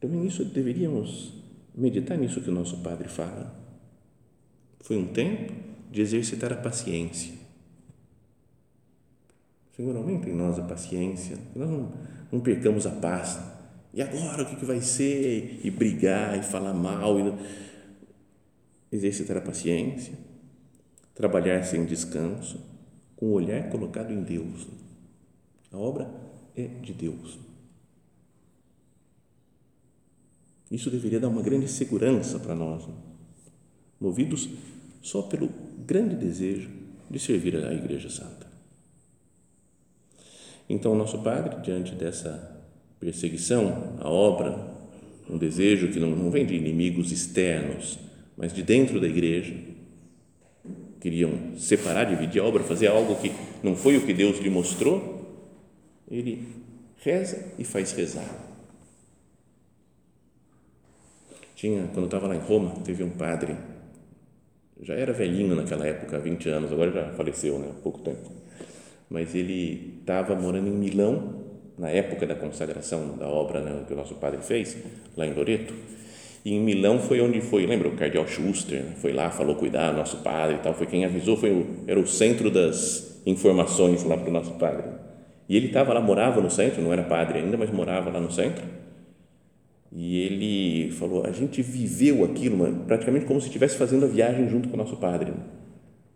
também 0.00 0.26
isso 0.26 0.44
deveríamos 0.44 1.32
meditar 1.74 2.16
nisso 2.16 2.40
que 2.40 2.50
o 2.50 2.54
nosso 2.54 2.78
Padre 2.78 3.08
fala. 3.08 3.59
Foi 4.80 4.96
um 4.96 5.06
tempo 5.06 5.52
de 5.90 6.00
exercitar 6.00 6.52
a 6.52 6.56
paciência. 6.56 7.34
Senhor, 9.76 9.96
aumenta 9.96 10.28
em 10.28 10.34
nós 10.34 10.58
a 10.58 10.62
paciência, 10.62 11.38
nós 11.54 11.68
não, 11.68 11.92
não 12.30 12.40
percamos 12.40 12.86
a 12.86 12.90
paz. 12.90 13.38
E 13.92 14.02
agora 14.02 14.42
o 14.42 14.46
que, 14.46 14.64
vai 14.64 14.80
ser? 14.80 15.60
E 15.64 15.70
brigar, 15.70 16.38
e 16.38 16.42
falar 16.42 16.74
mal. 16.74 17.18
E... 17.18 17.34
Exercitar 18.92 19.36
a 19.36 19.40
paciência 19.40 20.30
trabalhar 21.20 21.62
sem 21.64 21.84
descanso, 21.84 22.58
com 23.14 23.26
o 23.26 23.32
olhar 23.32 23.68
colocado 23.68 24.10
em 24.10 24.22
Deus. 24.22 24.66
A 25.70 25.76
obra 25.76 26.10
é 26.56 26.66
de 26.66 26.94
Deus. 26.94 27.38
Isso 30.70 30.90
deveria 30.90 31.20
dar 31.20 31.28
uma 31.28 31.42
grande 31.42 31.68
segurança 31.68 32.38
para 32.38 32.54
nós, 32.54 32.86
né? 32.86 32.94
Movidos 34.00 34.48
só 35.02 35.22
pelo 35.22 35.50
grande 35.86 36.16
desejo 36.16 36.70
de 37.10 37.18
servir 37.18 37.56
a 37.56 37.74
Igreja 37.74 38.08
Santa. 38.08 38.46
Então, 40.68 40.94
nosso 40.94 41.18
Padre, 41.18 41.60
diante 41.62 41.94
dessa 41.94 42.62
perseguição 43.00 43.96
à 43.98 44.08
obra, 44.08 44.70
um 45.28 45.36
desejo 45.36 45.88
que 45.88 45.98
não, 45.98 46.30
vem 46.30 46.46
de 46.46 46.54
inimigos 46.54 47.10
externos, 47.10 47.98
mas 48.36 48.52
de 48.52 48.62
dentro 48.62 49.00
da 49.00 49.08
Igreja, 49.08 49.54
queriam 51.00 51.56
separar, 51.56 52.04
dividir 52.04 52.40
a 52.40 52.44
obra, 52.44 52.62
fazer 52.62 52.86
algo 52.86 53.16
que 53.16 53.32
não 53.62 53.74
foi 53.74 53.96
o 53.96 54.06
que 54.06 54.12
Deus 54.12 54.38
lhe 54.38 54.50
mostrou, 54.50 55.44
ele 56.08 56.46
reza 56.98 57.52
e 57.58 57.64
faz 57.64 57.92
rezar. 57.92 58.28
Tinha, 61.54 61.84
quando 61.88 62.02
eu 62.02 62.04
estava 62.04 62.26
lá 62.26 62.36
em 62.36 62.40
Roma, 62.40 62.74
teve 62.84 63.02
um 63.02 63.10
padre, 63.10 63.56
já 64.82 64.94
era 64.94 65.12
velhinho 65.12 65.54
naquela 65.54 65.86
época, 65.86 66.18
20 66.18 66.48
anos, 66.48 66.72
agora 66.72 66.90
já 66.90 67.04
faleceu, 67.10 67.58
né, 67.58 67.68
há 67.70 67.82
pouco 67.82 68.00
tempo, 68.00 68.30
mas 69.08 69.34
ele 69.34 69.98
estava 70.00 70.34
morando 70.34 70.68
em 70.68 70.72
Milão, 70.72 71.40
na 71.78 71.88
época 71.88 72.26
da 72.26 72.34
consagração 72.34 73.16
da 73.16 73.26
obra 73.26 73.60
né, 73.60 73.84
que 73.86 73.92
o 73.92 73.96
nosso 73.96 74.14
padre 74.16 74.42
fez, 74.42 74.76
lá 75.16 75.26
em 75.26 75.32
Loreto, 75.32 75.74
e 76.44 76.54
em 76.54 76.60
Milão 76.60 76.98
foi 76.98 77.20
onde 77.20 77.40
foi, 77.40 77.66
lembra 77.66 77.88
o 77.88 77.96
cardeal 77.96 78.26
Schuster, 78.26 78.82
né? 78.82 78.94
foi 78.96 79.12
lá, 79.12 79.30
falou 79.30 79.56
cuidar, 79.56 79.92
nosso 79.92 80.18
padre 80.18 80.56
e 80.56 80.58
tal, 80.58 80.72
foi 80.72 80.86
quem 80.86 81.04
avisou, 81.04 81.36
foi 81.36 81.50
o, 81.50 81.66
era 81.86 82.00
o 82.00 82.06
centro 82.06 82.50
das 82.50 83.20
informações 83.26 84.02
lá 84.04 84.16
para 84.16 84.30
o 84.30 84.32
nosso 84.32 84.52
padre. 84.52 84.84
E 85.48 85.56
ele 85.56 85.66
estava 85.66 85.92
lá, 85.92 86.00
morava 86.00 86.40
no 86.40 86.50
centro, 86.50 86.80
não 86.80 86.92
era 86.92 87.02
padre 87.02 87.40
ainda, 87.40 87.58
mas 87.58 87.70
morava 87.70 88.08
lá 88.08 88.20
no 88.20 88.30
centro. 88.30 88.64
E 89.92 90.18
ele 90.18 90.92
falou, 90.92 91.26
a 91.26 91.32
gente 91.32 91.62
viveu 91.62 92.24
aquilo, 92.24 92.56
mano, 92.56 92.84
praticamente 92.84 93.26
como 93.26 93.40
se 93.40 93.48
estivesse 93.48 93.76
fazendo 93.76 94.04
a 94.04 94.08
viagem 94.08 94.48
junto 94.48 94.68
com 94.68 94.74
o 94.74 94.78
nosso 94.78 94.96
padre. 94.96 95.32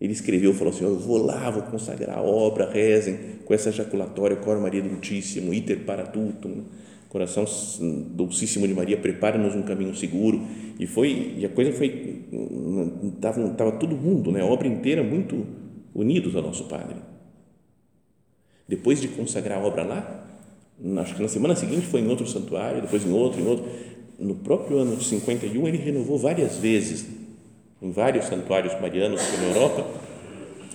Ele 0.00 0.12
escreveu, 0.12 0.54
falou 0.54 0.72
assim, 0.72 0.84
eu 0.84 0.98
vou 0.98 1.18
lá, 1.18 1.50
vou 1.50 1.62
consagrar 1.62 2.18
a 2.18 2.22
obra, 2.22 2.70
rezem 2.70 3.18
com 3.44 3.52
essa 3.52 3.70
ejaculatória, 3.70 4.36
cor 4.36 4.60
Maria 4.60 4.82
Dulcíssimo, 4.82 5.52
iter 5.52 5.80
para 5.80 6.04
tutum, 6.04 6.64
coração 7.08 7.44
dulcíssimo 8.12 8.66
de 8.66 8.74
Maria, 8.74 8.96
prepara-nos 8.96 9.54
um 9.54 9.62
caminho 9.62 9.94
seguro. 9.94 10.40
E 10.78 10.86
foi, 10.86 11.34
e 11.38 11.44
a 11.44 11.48
coisa 11.48 11.72
foi, 11.72 12.24
estava 13.14 13.48
tava 13.50 13.72
todo 13.72 13.96
mundo, 13.96 14.30
né, 14.30 14.40
a 14.40 14.44
obra 14.44 14.68
inteira 14.68 15.02
muito 15.02 15.46
unidos 15.94 16.36
ao 16.36 16.42
nosso 16.42 16.64
Padre. 16.64 16.96
Depois 18.68 19.00
de 19.00 19.08
consagrar 19.08 19.58
a 19.58 19.64
obra 19.64 19.84
lá, 19.84 20.26
acho 20.98 21.14
que 21.14 21.22
na 21.22 21.28
semana 21.28 21.54
seguinte 21.54 21.86
foi 21.86 22.00
em 22.00 22.08
outro 22.08 22.26
santuário, 22.26 22.82
depois 22.82 23.04
em 23.04 23.12
outro, 23.12 23.40
em 23.40 23.46
outro. 23.46 23.64
No 24.18 24.34
próprio 24.36 24.78
ano 24.78 24.96
de 24.96 25.04
51, 25.04 25.68
ele 25.68 25.78
renovou 25.78 26.18
várias 26.18 26.56
vezes, 26.56 27.06
em 27.82 27.90
vários 27.90 28.26
santuários 28.26 28.72
marianos 28.80 29.22
pela 29.22 29.44
Europa, 29.44 29.86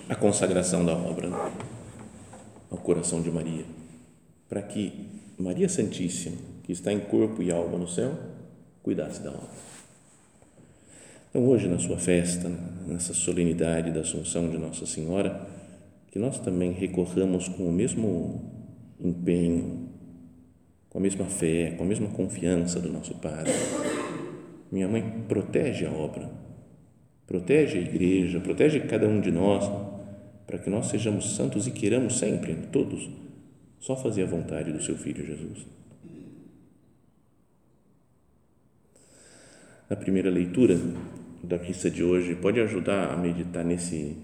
a 0.08 0.14
consagração 0.14 0.84
da 0.84 0.92
obra 0.92 1.30
ao 2.70 2.78
coração 2.78 3.20
de 3.20 3.30
Maria, 3.30 3.64
para 4.48 4.62
que 4.62 4.92
Maria 5.38 5.68
Santíssima, 5.68 6.36
que 6.62 6.72
está 6.72 6.92
em 6.92 7.00
corpo 7.00 7.42
e 7.42 7.50
alma 7.50 7.78
no 7.78 7.88
céu, 7.88 8.12
cuidasse 8.82 9.22
da 9.22 9.30
obra. 9.30 9.48
Então, 11.30 11.46
hoje, 11.46 11.68
na 11.68 11.78
sua 11.78 11.96
festa, 11.96 12.50
nessa 12.86 13.14
solenidade 13.14 13.92
da 13.92 14.00
Assunção 14.00 14.48
de 14.48 14.58
Nossa 14.58 14.84
Senhora, 14.84 15.48
que 16.10 16.18
nós 16.18 16.38
também 16.40 16.72
recorramos 16.72 17.48
com 17.48 17.68
o 17.68 17.72
mesmo 17.72 18.50
empenho, 19.00 19.89
com 20.90 20.98
a 20.98 21.00
mesma 21.00 21.24
fé, 21.26 21.74
com 21.78 21.84
a 21.84 21.86
mesma 21.86 22.08
confiança 22.08 22.80
do 22.80 22.92
nosso 22.92 23.14
Padre. 23.14 23.52
Minha 24.70 24.88
mãe 24.88 25.24
protege 25.28 25.86
a 25.86 25.90
obra, 25.90 26.30
protege 27.26 27.78
a 27.78 27.80
igreja, 27.80 28.40
protege 28.40 28.80
cada 28.80 29.08
um 29.08 29.20
de 29.20 29.30
nós, 29.30 29.64
para 30.46 30.58
que 30.58 30.68
nós 30.68 30.86
sejamos 30.86 31.36
santos 31.36 31.66
e 31.66 31.70
queiramos 31.70 32.18
sempre, 32.18 32.54
todos, 32.72 33.08
só 33.78 33.96
fazer 33.96 34.24
a 34.24 34.26
vontade 34.26 34.72
do 34.72 34.82
seu 34.82 34.96
Filho 34.96 35.24
Jesus. 35.24 35.64
A 39.88 39.96
primeira 39.96 40.30
leitura 40.30 40.76
da 41.42 41.58
missa 41.58 41.90
de 41.90 42.02
hoje 42.02 42.34
pode 42.34 42.60
ajudar 42.60 43.12
a 43.12 43.16
meditar 43.16 43.64
nesse, 43.64 44.16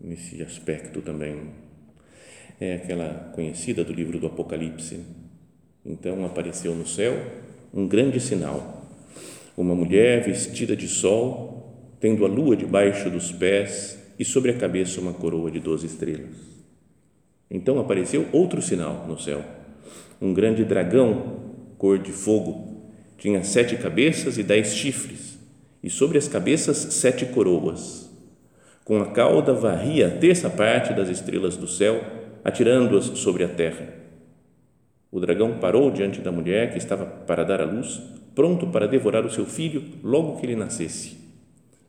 nesse 0.00 0.42
aspecto 0.42 1.02
também. 1.02 1.50
É 2.60 2.74
aquela 2.74 3.30
conhecida 3.34 3.82
do 3.82 3.92
livro 3.92 4.18
do 4.18 4.26
Apocalipse. 4.26 5.00
Então 5.84 6.24
apareceu 6.24 6.74
no 6.74 6.86
céu 6.86 7.16
um 7.72 7.86
grande 7.86 8.20
sinal: 8.20 8.86
uma 9.56 9.74
mulher 9.74 10.22
vestida 10.22 10.76
de 10.76 10.88
sol, 10.88 11.96
tendo 12.00 12.24
a 12.24 12.28
lua 12.28 12.56
debaixo 12.56 13.08
dos 13.10 13.32
pés 13.32 13.98
e 14.18 14.24
sobre 14.24 14.50
a 14.50 14.56
cabeça 14.56 15.00
uma 15.00 15.12
coroa 15.12 15.50
de 15.50 15.60
doze 15.60 15.86
estrelas. 15.86 16.36
Então 17.50 17.78
apareceu 17.78 18.26
outro 18.32 18.60
sinal 18.60 19.06
no 19.08 19.18
céu. 19.18 19.42
Um 20.20 20.34
grande 20.34 20.64
dragão, 20.64 21.40
cor 21.78 21.98
de 21.98 22.12
fogo, 22.12 22.84
tinha 23.16 23.42
sete 23.42 23.76
cabeças 23.76 24.38
e 24.38 24.42
dez 24.42 24.74
chifres, 24.74 25.38
e 25.82 25.88
sobre 25.88 26.18
as 26.18 26.28
cabeças 26.28 26.76
sete 26.76 27.26
coroas. 27.26 28.10
Com 28.84 29.00
a 29.00 29.12
cauda 29.12 29.52
varria 29.52 30.08
a 30.08 30.10
terça 30.10 30.50
parte 30.50 30.92
das 30.92 31.08
estrelas 31.08 31.56
do 31.56 31.66
céu, 31.66 32.02
atirando-as 32.44 33.06
sobre 33.18 33.44
a 33.44 33.48
terra. 33.48 33.99
O 35.10 35.20
dragão 35.20 35.58
parou 35.58 35.90
diante 35.90 36.20
da 36.20 36.30
mulher 36.30 36.72
que 36.72 36.78
estava 36.78 37.04
para 37.04 37.44
dar 37.44 37.60
à 37.60 37.64
luz, 37.64 38.00
pronto 38.34 38.66
para 38.66 38.86
devorar 38.86 39.24
o 39.24 39.30
seu 39.30 39.44
filho 39.44 39.82
logo 40.02 40.36
que 40.38 40.46
ele 40.46 40.56
nascesse. 40.56 41.18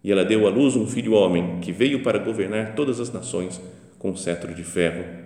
E 0.04 0.12
ela 0.12 0.26
deu 0.26 0.48
à 0.48 0.50
luz 0.50 0.76
um 0.76 0.88
filho 0.88 1.14
homem 1.14 1.60
que 1.62 1.72
veio 1.72 2.02
para 2.02 2.18
governar 2.18 2.74
todas 2.76 3.00
as 3.00 3.14
nações 3.14 3.62
com 4.00 4.16
cetro 4.16 4.54
de 4.54 4.64
ferro 4.64 5.22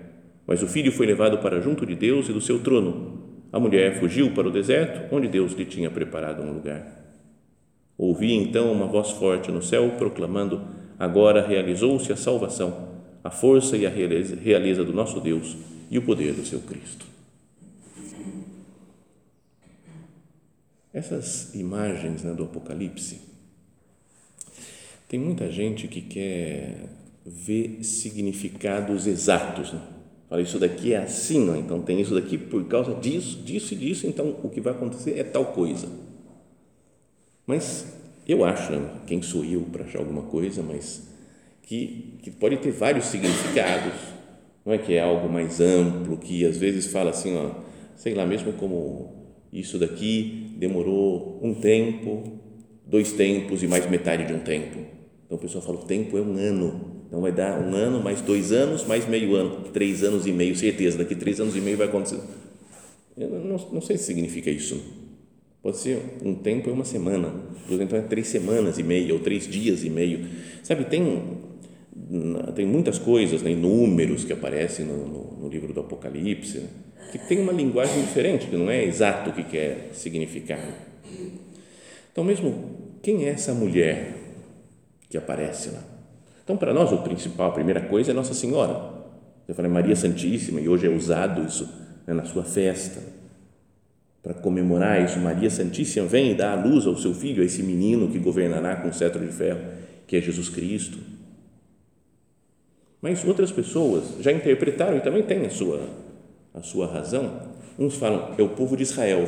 mas 0.47 0.61
o 0.61 0.67
filho 0.67 0.91
foi 0.91 1.05
levado 1.05 1.39
para 1.39 1.59
junto 1.59 1.85
de 1.85 1.95
Deus 1.95 2.29
e 2.29 2.33
do 2.33 2.41
seu 2.41 2.59
trono, 2.59 3.23
A 3.51 3.59
mulher 3.59 3.99
fugiu 3.99 4.31
para 4.31 4.49
o 4.49 4.51
deserto, 4.51 5.15
onde 5.15 5.29
Deus 5.29 5.53
lhe 5.53 5.63
tinha 5.63 5.89
preparado 5.89 6.43
um 6.43 6.51
lugar. 6.51 6.85
Ouvi 7.97 8.33
então 8.33 8.69
uma 8.69 8.85
voz 8.85 9.11
forte 9.11 9.49
no 9.49 9.61
céu 9.61 9.91
proclamando: 9.97 10.61
Agora 10.99 11.47
realizou-se 11.47 12.11
a 12.11 12.17
salvação, 12.17 12.89
a 13.23 13.29
força 13.29 13.77
e 13.77 13.85
a 13.85 13.89
realeza 13.89 14.83
do 14.83 14.91
nosso 14.91 15.21
Deus 15.21 15.55
e 15.89 15.97
o 15.97 16.01
poder 16.01 16.33
do 16.33 16.45
seu 16.45 16.59
Cristo. 16.59 17.05
Essas 20.95 21.53
imagens 21.53 22.23
né, 22.23 22.33
do 22.33 22.45
Apocalipse, 22.45 23.19
tem 25.09 25.19
muita 25.19 25.51
gente 25.51 25.89
que 25.89 26.01
quer 26.01 26.87
ver 27.25 27.83
significados 27.83 29.05
exatos. 29.05 29.73
Né? 29.73 29.81
Fala, 30.29 30.41
isso 30.41 30.57
daqui 30.57 30.93
é 30.93 30.99
assim, 30.99 31.59
então 31.59 31.81
tem 31.81 31.99
isso 31.99 32.15
daqui 32.15 32.37
por 32.37 32.63
causa 32.69 32.95
disso, 32.95 33.39
disso 33.39 33.73
e 33.73 33.77
disso, 33.77 34.07
então 34.07 34.37
o 34.41 34.49
que 34.49 34.61
vai 34.61 34.71
acontecer 34.71 35.19
é 35.19 35.23
tal 35.25 35.47
coisa. 35.47 35.89
Mas 37.45 37.93
eu 38.25 38.45
acho, 38.45 38.71
né, 38.71 39.01
quem 39.05 39.21
sou 39.21 39.43
eu 39.43 39.63
para 39.63 39.83
achar 39.83 39.99
alguma 39.99 40.21
coisa, 40.21 40.63
mas 40.63 41.09
que, 41.61 42.19
que 42.23 42.31
pode 42.31 42.55
ter 42.55 42.71
vários 42.71 43.07
significados, 43.07 43.91
não 44.65 44.71
é 44.71 44.77
que 44.77 44.93
é 44.93 45.01
algo 45.01 45.27
mais 45.27 45.59
amplo, 45.59 46.17
que 46.17 46.45
às 46.45 46.55
vezes 46.55 46.87
fala 46.87 47.09
assim, 47.09 47.35
ó, 47.35 47.51
sei 47.97 48.13
lá, 48.13 48.25
mesmo 48.25 48.53
como 48.53 49.13
isso 49.51 49.77
daqui 49.77 50.44
demorou 50.55 51.39
um 51.43 51.53
tempo, 51.53 52.23
dois 52.85 53.11
tempos 53.11 53.61
e 53.63 53.67
mais 53.67 53.89
metade 53.89 54.25
de 54.25 54.33
um 54.33 54.39
tempo. 54.39 54.79
Então 55.25 55.37
o 55.37 55.41
pessoal 55.41 55.63
fala, 55.63 55.79
o 55.79 55.85
tempo 55.85 56.17
é 56.17 56.21
um 56.21 56.37
ano, 56.37 57.03
então 57.07 57.21
vai 57.21 57.31
dar 57.31 57.59
um 57.59 57.73
ano, 57.73 58.01
mais 58.01 58.21
dois 58.21 58.51
anos, 58.51 58.85
mais 58.85 59.07
meio 59.07 59.35
ano, 59.35 59.69
três 59.73 60.03
anos 60.03 60.25
e 60.27 60.31
meio, 60.31 60.55
certeza, 60.55 60.97
daqui 60.97 61.15
três 61.15 61.39
anos 61.39 61.55
e 61.55 61.61
meio 61.61 61.77
vai 61.77 61.87
acontecer. 61.87 62.19
Eu 63.17 63.29
não, 63.29 63.57
não 63.71 63.81
sei 63.81 63.97
se 63.97 64.03
significa 64.03 64.49
isso. 64.49 64.81
Pode 65.63 65.77
ser 65.77 65.99
um 66.23 66.35
tempo 66.35 66.69
é 66.69 66.73
uma 66.73 66.85
semana, 66.85 67.33
então 67.67 67.97
é 67.97 68.01
três 68.01 68.27
semanas 68.27 68.77
e 68.77 68.83
meia 68.83 69.11
ou 69.13 69.19
três 69.19 69.47
dias 69.47 69.83
e 69.83 69.89
meio. 69.89 70.27
Sabe, 70.61 70.85
tem, 70.85 71.23
tem 72.55 72.65
muitas 72.65 72.99
coisas, 72.99 73.41
né, 73.41 73.55
números 73.55 74.23
que 74.23 74.33
aparecem 74.33 74.85
no, 74.85 75.07
no, 75.07 75.37
no 75.41 75.49
livro 75.49 75.73
do 75.73 75.79
Apocalipse, 75.79 76.59
né, 76.59 76.67
que 77.11 77.17
tem 77.17 77.39
uma 77.39 77.53
linguagem 77.53 78.01
diferente, 78.01 78.47
que 78.47 78.55
não 78.55 78.69
é 78.69 78.83
exato 78.83 79.29
o 79.29 79.33
que 79.33 79.43
quer 79.43 79.89
significar. 79.93 80.59
Então, 82.11 82.23
mesmo, 82.23 82.97
quem 83.01 83.25
é 83.25 83.29
essa 83.29 83.53
mulher 83.53 84.13
que 85.09 85.17
aparece 85.17 85.69
lá? 85.69 85.83
Então, 86.43 86.57
para 86.57 86.73
nós, 86.73 86.91
o 86.91 86.97
principal, 86.99 87.49
a 87.49 87.53
primeira 87.53 87.81
coisa 87.81 88.11
é 88.11 88.13
Nossa 88.13 88.33
Senhora. 88.33 88.93
Eu 89.47 89.55
falei 89.55 89.71
Maria 89.71 89.95
Santíssima, 89.95 90.59
e 90.59 90.67
hoje 90.67 90.87
é 90.87 90.89
usado 90.89 91.45
isso 91.45 91.69
né, 92.05 92.13
na 92.13 92.25
sua 92.25 92.43
festa 92.43 93.15
para 94.25 94.33
comemorar 94.33 95.05
isso, 95.05 95.19
Maria 95.19 95.51
Santíssima 95.51 96.07
vem 96.07 96.31
e 96.31 96.33
dá 96.33 96.53
a 96.53 96.55
luz 96.55 96.87
ao 96.87 96.97
seu 96.97 97.13
filho, 97.13 97.43
a 97.43 97.45
esse 97.45 97.61
menino 97.61 98.07
que 98.07 98.17
governará 98.17 98.75
com 98.75 98.91
cetro 98.91 99.23
de 99.23 99.31
ferro, 99.31 99.59
que 100.07 100.15
é 100.15 100.21
Jesus 100.21 100.49
Cristo. 100.49 100.97
Mas 103.05 103.23
outras 103.23 103.51
pessoas 103.51 104.15
já 104.19 104.31
interpretaram 104.31 104.97
e 104.97 105.01
também 105.01 105.21
têm 105.21 105.45
a 105.45 105.49
sua, 105.51 105.87
a 106.55 106.63
sua 106.63 106.87
razão. 106.87 107.39
Uns 107.77 107.93
falam, 107.97 108.33
é 108.35 108.41
o 108.41 108.49
povo 108.49 108.75
de 108.75 108.81
Israel. 108.81 109.27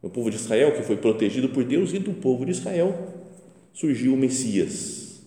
O 0.00 0.08
povo 0.08 0.30
de 0.30 0.36
Israel 0.36 0.72
que 0.72 0.82
foi 0.82 0.96
protegido 0.96 1.50
por 1.50 1.64
Deus 1.64 1.92
e 1.92 1.98
do 1.98 2.14
povo 2.14 2.46
de 2.46 2.52
Israel 2.52 3.12
surgiu 3.74 4.14
o 4.14 4.16
Messias. 4.16 5.20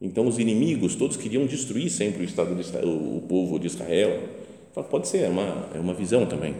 Então 0.00 0.26
os 0.26 0.38
inimigos 0.38 0.96
todos 0.96 1.18
queriam 1.18 1.44
destruir 1.44 1.90
sempre 1.90 2.22
o 2.22 2.24
estado 2.24 2.54
de 2.54 2.62
Israel, 2.62 2.88
o 2.88 3.20
povo 3.28 3.58
de 3.58 3.66
Israel 3.66 4.18
Pode 4.88 5.08
ser, 5.08 5.18
é 5.24 5.28
uma, 5.28 5.68
é 5.74 5.78
uma 5.78 5.92
visão 5.92 6.24
também. 6.24 6.54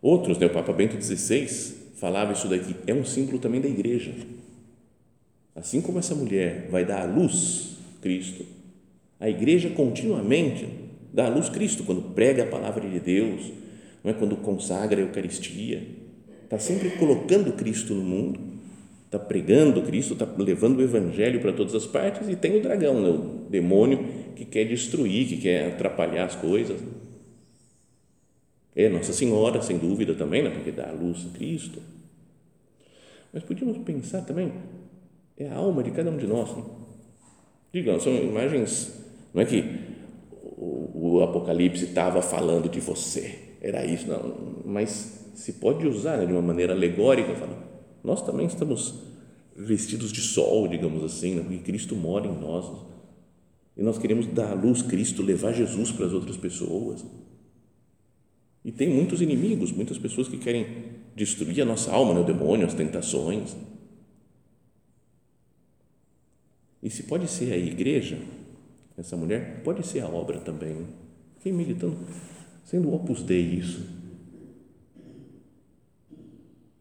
Outros, 0.00 0.38
né, 0.38 0.46
o 0.46 0.50
Papa 0.50 0.72
Bento 0.72 1.02
XVI 1.02 1.48
falava 1.96 2.32
isso 2.32 2.46
daqui, 2.46 2.76
é 2.86 2.94
um 2.94 3.04
símbolo 3.04 3.40
também 3.40 3.60
da 3.60 3.66
igreja. 3.66 4.12
Assim 5.56 5.80
como 5.80 5.98
essa 5.98 6.14
mulher 6.14 6.68
vai 6.70 6.84
dar 6.84 7.00
à 7.00 7.04
luz 7.04 7.78
Cristo, 8.02 8.44
a 9.18 9.28
igreja 9.28 9.70
continuamente 9.70 10.68
dá 11.12 11.26
à 11.26 11.28
luz 11.30 11.48
Cristo 11.48 11.82
quando 11.82 12.14
prega 12.14 12.42
a 12.42 12.46
palavra 12.46 12.86
de 12.86 13.00
Deus, 13.00 13.50
não 14.04 14.10
é 14.10 14.14
quando 14.14 14.36
consagra 14.36 15.00
a 15.00 15.02
Eucaristia, 15.02 15.82
está 16.44 16.58
sempre 16.58 16.90
colocando 16.90 17.54
Cristo 17.54 17.94
no 17.94 18.02
mundo, 18.02 18.38
está 19.06 19.18
pregando 19.18 19.80
Cristo, 19.82 20.12
está 20.12 20.26
levando 20.36 20.78
o 20.78 20.82
Evangelho 20.82 21.40
para 21.40 21.54
todas 21.54 21.74
as 21.74 21.86
partes 21.86 22.28
e 22.28 22.36
tem 22.36 22.58
o 22.58 22.62
dragão, 22.62 23.00
né, 23.00 23.08
o 23.08 23.50
demônio 23.50 24.04
que 24.36 24.44
quer 24.44 24.64
destruir, 24.64 25.26
que 25.26 25.38
quer 25.38 25.72
atrapalhar 25.72 26.26
as 26.26 26.34
coisas. 26.34 26.78
É 28.74 28.90
Nossa 28.90 29.14
Senhora, 29.14 29.62
sem 29.62 29.78
dúvida 29.78 30.14
também, 30.14 30.42
né? 30.42 30.50
porque 30.50 30.70
dá 30.70 30.90
a 30.90 30.92
luz 30.92 31.26
Cristo. 31.32 31.80
Mas 33.32 33.42
podíamos 33.42 33.78
pensar 33.78 34.20
também, 34.20 34.52
é 35.36 35.48
a 35.48 35.56
alma 35.56 35.82
de 35.82 35.90
cada 35.90 36.10
um 36.10 36.16
de 36.16 36.26
nós. 36.26 36.56
Né? 36.56 36.62
Digamos, 37.72 38.02
são 38.02 38.12
imagens, 38.14 38.92
não 39.34 39.42
é 39.42 39.44
que 39.44 39.64
o, 40.42 41.16
o 41.16 41.22
Apocalipse 41.22 41.84
estava 41.84 42.22
falando 42.22 42.68
de 42.68 42.80
você, 42.80 43.38
era 43.60 43.84
isso, 43.84 44.06
não, 44.08 44.62
mas 44.64 45.32
se 45.34 45.54
pode 45.54 45.86
usar 45.86 46.18
né, 46.18 46.26
de 46.26 46.32
uma 46.32 46.42
maneira 46.42 46.72
alegórica, 46.72 47.34
fala, 47.34 47.56
nós 48.02 48.22
também 48.22 48.46
estamos 48.46 48.94
vestidos 49.54 50.12
de 50.12 50.20
sol, 50.20 50.68
digamos 50.68 51.02
assim, 51.04 51.34
né, 51.34 51.42
porque 51.42 51.58
Cristo 51.58 51.94
mora 51.94 52.26
em 52.26 52.38
nós 52.38 52.66
e 53.76 53.82
nós 53.82 53.98
queremos 53.98 54.26
dar 54.26 54.52
à 54.52 54.54
luz 54.54 54.80
Cristo, 54.80 55.22
levar 55.22 55.52
Jesus 55.52 55.90
para 55.92 56.06
as 56.06 56.12
outras 56.12 56.36
pessoas. 56.36 57.04
E 58.64 58.72
tem 58.72 58.88
muitos 58.88 59.20
inimigos, 59.20 59.70
muitas 59.70 59.98
pessoas 59.98 60.26
que 60.28 60.38
querem 60.38 60.66
destruir 61.14 61.60
a 61.60 61.64
nossa 61.64 61.92
alma, 61.92 62.14
né? 62.14 62.20
o 62.20 62.24
demônio, 62.24 62.66
as 62.66 62.74
tentações. 62.74 63.54
E 66.86 66.90
se 66.90 67.02
pode 67.02 67.26
ser 67.26 67.52
a 67.52 67.56
igreja, 67.56 68.16
essa 68.96 69.16
mulher, 69.16 69.60
pode 69.64 69.84
ser 69.84 70.02
a 70.02 70.08
obra 70.08 70.38
também. 70.38 70.86
Fiquei 71.34 71.50
meditando, 71.50 71.96
sendo 72.62 72.94
opus 72.94 73.24
dei 73.24 73.40
isso. 73.40 73.90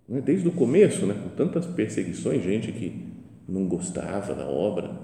É? 0.07 0.21
Desde 0.21 0.47
o 0.47 0.51
começo, 0.51 1.07
né? 1.07 1.15
com 1.15 1.29
tantas 1.29 1.65
perseguições, 1.65 2.43
gente 2.43 2.71
que 2.71 3.03
não 3.49 3.67
gostava 3.67 4.35
da 4.35 4.47
obra, 4.47 4.95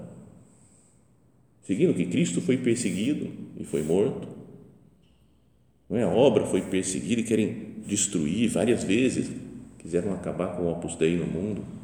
seguindo 1.62 1.94
que 1.94 2.06
Cristo 2.06 2.40
foi 2.40 2.56
perseguido 2.58 3.28
e 3.58 3.64
foi 3.64 3.82
morto. 3.82 4.28
Não 5.90 5.96
é? 5.96 6.04
A 6.04 6.10
obra 6.10 6.46
foi 6.46 6.62
perseguida 6.62 7.22
e 7.22 7.24
querem 7.24 7.74
destruir 7.84 8.50
várias 8.50 8.84
vezes, 8.84 9.32
quiseram 9.78 10.14
acabar 10.14 10.56
com 10.56 10.62
o 10.62 10.70
Opus 10.70 10.94
Dei 10.94 11.16
no 11.16 11.26
mundo. 11.26 11.81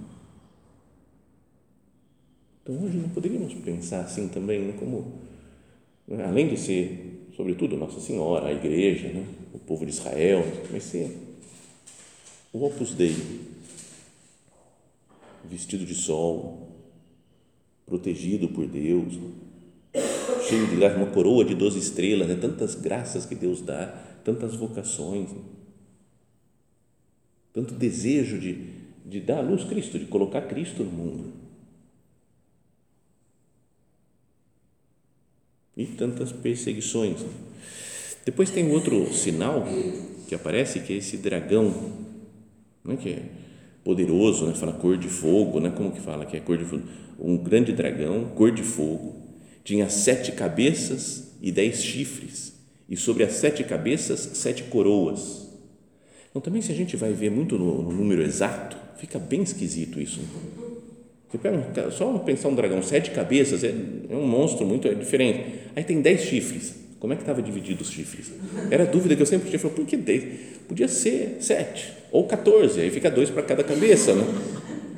Então 2.69 2.85
hoje 2.85 2.99
não 2.99 3.09
poderíamos 3.09 3.55
pensar 3.55 4.01
assim 4.03 4.29
também, 4.29 4.61
né? 4.61 4.75
como, 4.79 5.23
né? 6.07 6.23
além 6.27 6.49
de 6.49 6.59
ser, 6.59 7.27
sobretudo, 7.35 7.79
Nossa 7.79 7.99
Senhora, 7.99 8.49
a 8.49 8.53
igreja, 8.53 9.09
né? 9.09 9.27
o 9.55 9.59
povo 9.59 9.87
de 9.87 9.93
Israel, 9.93 10.45
mas 10.71 10.83
ser 10.83 11.17
o 12.53 12.63
Opus 12.67 12.93
Dei, 12.93 13.17
vestido 15.49 15.87
de 15.87 15.95
sol, 15.95 16.69
protegido 17.87 18.49
por 18.49 18.67
Deus, 18.67 19.15
cheio 20.47 20.67
de 20.67 20.77
graça, 20.77 20.99
uma 20.99 21.11
coroa 21.11 21.47
de 21.47 21.55
12 21.55 21.79
estrelas, 21.79 22.29
né? 22.29 22.35
tantas 22.35 22.75
graças 22.75 23.25
que 23.25 23.35
Deus 23.35 23.63
dá, 23.63 23.87
tantas 24.23 24.55
vocações, 24.55 25.33
né? 25.33 25.41
tanto 27.51 27.73
desejo 27.73 28.39
de, 28.39 28.73
de 29.07 29.21
dar 29.21 29.39
à 29.39 29.41
luz 29.41 29.65
Cristo, 29.65 29.99
de 29.99 30.05
colocar 30.05 30.43
Cristo 30.43 30.85
no 30.85 30.91
mundo. 30.91 31.48
E 35.79 35.87
tantas 35.87 36.33
perseguições. 36.33 37.25
Depois 38.27 38.51
tem 38.51 38.71
outro 38.71 39.15
sinal 39.15 39.67
que 40.29 40.35
aparece, 40.35 40.81
que 40.81 40.93
é 40.93 40.97
esse 40.97 41.17
dragão, 41.17 41.73
não 42.85 42.93
é 42.93 42.97
que 42.97 43.09
é 43.09 43.23
poderoso, 43.83 44.45
né? 44.47 44.55
fala 44.55 44.73
cor 44.73 44.99
de 44.99 45.09
fogo, 45.09 45.61
né? 45.61 45.71
como 45.71 45.93
que 45.93 46.01
fala 46.01 46.27
que 46.27 46.37
é 46.37 46.41
cor 46.41 46.59
de 46.59 46.65
fogo? 46.65 46.83
Um 47.19 47.39
grande 47.39 47.73
dragão, 47.73 48.27
cor 48.35 48.51
de 48.51 48.63
fogo, 48.63 49.17
tinha 49.65 49.89
sete 49.89 50.33
cabeças 50.33 51.33
e 51.41 51.51
dez 51.51 51.83
chifres, 51.83 52.53
e 52.89 52.97
sobre 52.97 53.25
as 53.25 53.33
sete 53.33 53.65
cabeças, 53.65 54.19
sete 54.35 54.65
coroas. 54.65 55.49
Então, 56.29 56.43
também, 56.43 56.61
se 56.61 56.71
a 56.71 56.75
gente 56.75 56.97
vai 56.97 57.13
ver 57.13 57.31
muito 57.31 57.59
no, 57.59 57.83
no 57.83 57.93
número 57.93 58.23
exato, 58.23 58.77
fica 58.99 59.19
bem 59.19 59.43
esquisito 59.43 60.01
isso. 60.01 60.21
Você 61.31 61.39
pega, 61.39 61.91
só 61.91 62.11
pensar 62.19 62.49
um 62.49 62.55
dragão, 62.55 62.83
sete 62.83 63.11
cabeças, 63.11 63.63
é, 63.63 63.69
é 64.11 64.15
um 64.15 64.27
monstro 64.27 64.65
muito 64.67 64.89
é 64.89 64.95
diferente. 64.95 65.45
Aí 65.77 65.85
tem 65.85 66.01
dez 66.01 66.23
chifres. 66.23 66.75
Como 66.99 67.13
é 67.13 67.17
que 67.17 67.23
estava 67.23 67.41
dividido 67.41 67.83
os 67.83 67.91
chifres? 67.91 68.33
Era 68.71 68.85
a 68.85 68.87
dúvida 68.87 69.15
que 69.15 69.23
eu 69.23 69.27
sempre 69.27 69.49
tinha. 69.49 69.59
Falei, 69.59 69.77
por 69.77 69.87
que 69.87 69.97
dez? 69.97 70.25
Podia 70.67 70.89
ser 70.89 71.37
sete 71.41 71.93
ou 72.11 72.25
14, 72.25 72.81
aí 72.81 72.91
fica 72.91 73.11
dois 73.11 73.31
para 73.31 73.43
cada 73.43 73.63
cabeça, 73.63 74.15
né? 74.15 74.25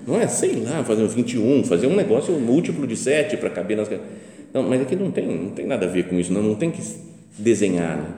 Não 0.07 0.19
é? 0.19 0.27
Sei 0.27 0.55
lá, 0.57 0.83
fazer 0.85 1.03
um 1.03 1.09
21, 1.09 1.64
fazer 1.64 1.87
um 1.87 1.97
negócio 1.97 2.33
múltiplo 2.35 2.87
de 2.87 2.97
sete 2.97 3.37
para 3.37 3.51
caber 3.51 3.77
nas 3.77 3.88
não, 4.53 4.64
mas 4.64 4.81
aqui 4.81 4.97
não 4.97 5.11
tem, 5.11 5.27
não 5.27 5.51
tem 5.51 5.66
nada 5.66 5.87
a 5.87 5.88
ver 5.88 6.09
com 6.09 6.19
isso, 6.19 6.33
não, 6.33 6.43
não 6.43 6.55
tem 6.55 6.71
que 6.71 6.83
desenhar. 7.38 7.97
Né? 7.97 8.09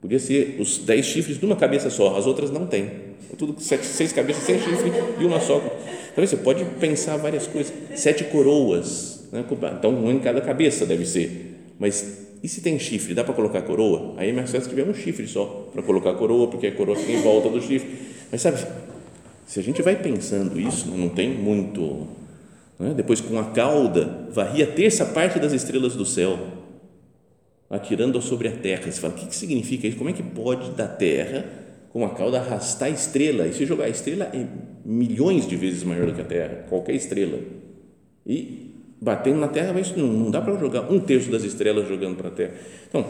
Podia 0.00 0.18
ser 0.18 0.56
os 0.58 0.78
dez 0.78 1.06
chifres 1.06 1.38
de 1.38 1.44
uma 1.44 1.56
cabeça 1.56 1.90
só, 1.90 2.16
as 2.16 2.26
outras 2.26 2.50
não 2.50 2.66
têm. 2.66 2.90
É 3.32 3.36
tudo 3.36 3.60
sete, 3.60 3.86
seis 3.86 4.12
cabeças, 4.12 4.42
sem 4.42 4.58
chifre 4.58 4.90
e 5.20 5.24
uma 5.24 5.38
só. 5.38 5.62
Então 6.12 6.26
você 6.26 6.36
pode 6.36 6.64
pensar 6.78 7.16
várias 7.16 7.46
coisas. 7.46 7.72
Sete 7.94 8.24
coroas, 8.24 9.28
né? 9.32 9.44
então 9.78 9.94
um 9.94 10.10
em 10.10 10.18
cada 10.20 10.40
cabeça 10.40 10.84
deve 10.86 11.06
ser. 11.06 11.56
Mas 11.78 12.28
e 12.42 12.48
se 12.48 12.62
tem 12.62 12.78
chifre, 12.78 13.12
dá 13.12 13.22
para 13.22 13.34
colocar 13.34 13.60
coroa? 13.62 14.14
Aí 14.16 14.30
é 14.30 14.32
mais 14.32 14.50
fácil 14.50 14.70
que 14.70 14.74
tiver 14.74 14.90
um 14.90 14.94
chifre 14.94 15.26
só 15.26 15.68
para 15.72 15.82
colocar 15.82 16.14
coroa, 16.14 16.48
porque 16.48 16.68
a 16.68 16.72
coroa 16.72 16.96
fica 16.96 17.12
em 17.12 17.20
volta 17.20 17.50
do 17.50 17.60
chifre. 17.60 17.90
Mas 18.32 18.40
sabe, 18.40 18.58
se 19.46 19.60
a 19.60 19.62
gente 19.62 19.82
vai 19.82 19.96
pensando 19.96 20.58
isso, 20.58 20.88
não 20.88 21.08
tem 21.08 21.28
muito. 21.28 22.06
Não 22.78 22.90
é? 22.90 22.94
Depois, 22.94 23.20
com 23.20 23.38
a 23.38 23.44
cauda, 23.44 24.26
varria 24.30 24.64
a 24.64 24.68
terça 24.68 25.04
parte 25.04 25.38
das 25.38 25.52
estrelas 25.52 25.94
do 25.94 26.06
céu 26.06 26.38
atirando 27.68 28.20
sobre 28.20 28.48
a 28.48 28.52
terra. 28.52 28.90
Você 28.90 29.00
fala, 29.00 29.12
o 29.12 29.16
que, 29.16 29.26
que 29.26 29.36
significa 29.36 29.86
isso? 29.86 29.96
Como 29.96 30.10
é 30.10 30.12
que 30.12 30.22
pode 30.22 30.70
da 30.70 30.88
terra, 30.88 31.44
com 31.90 32.04
a 32.04 32.10
cauda, 32.10 32.38
arrastar 32.38 32.88
a 32.88 32.90
estrela? 32.90 33.46
E 33.46 33.52
se 33.52 33.66
jogar 33.66 33.84
a 33.84 33.88
estrela 33.88 34.24
é 34.32 34.46
milhões 34.84 35.46
de 35.46 35.56
vezes 35.56 35.84
maior 35.84 36.06
do 36.06 36.14
que 36.14 36.20
a 36.20 36.24
terra, 36.24 36.64
qualquer 36.68 36.94
estrela. 36.94 37.38
E 38.26 38.70
batendo 39.00 39.38
na 39.38 39.48
terra, 39.48 39.72
mas 39.72 39.94
não, 39.96 40.06
não 40.06 40.30
dá 40.30 40.40
para 40.40 40.56
jogar 40.58 40.90
um 40.90 41.00
terço 41.00 41.30
das 41.30 41.42
estrelas 41.42 41.88
jogando 41.88 42.16
para 42.16 42.28
a 42.28 42.32
terra. 42.32 42.54
Então, 42.88 43.04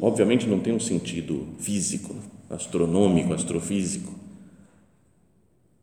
obviamente 0.00 0.46
não 0.46 0.60
tem 0.60 0.72
um 0.72 0.80
sentido 0.80 1.46
físico, 1.58 2.14
astronômico, 2.48 3.32
astrofísico. 3.32 4.14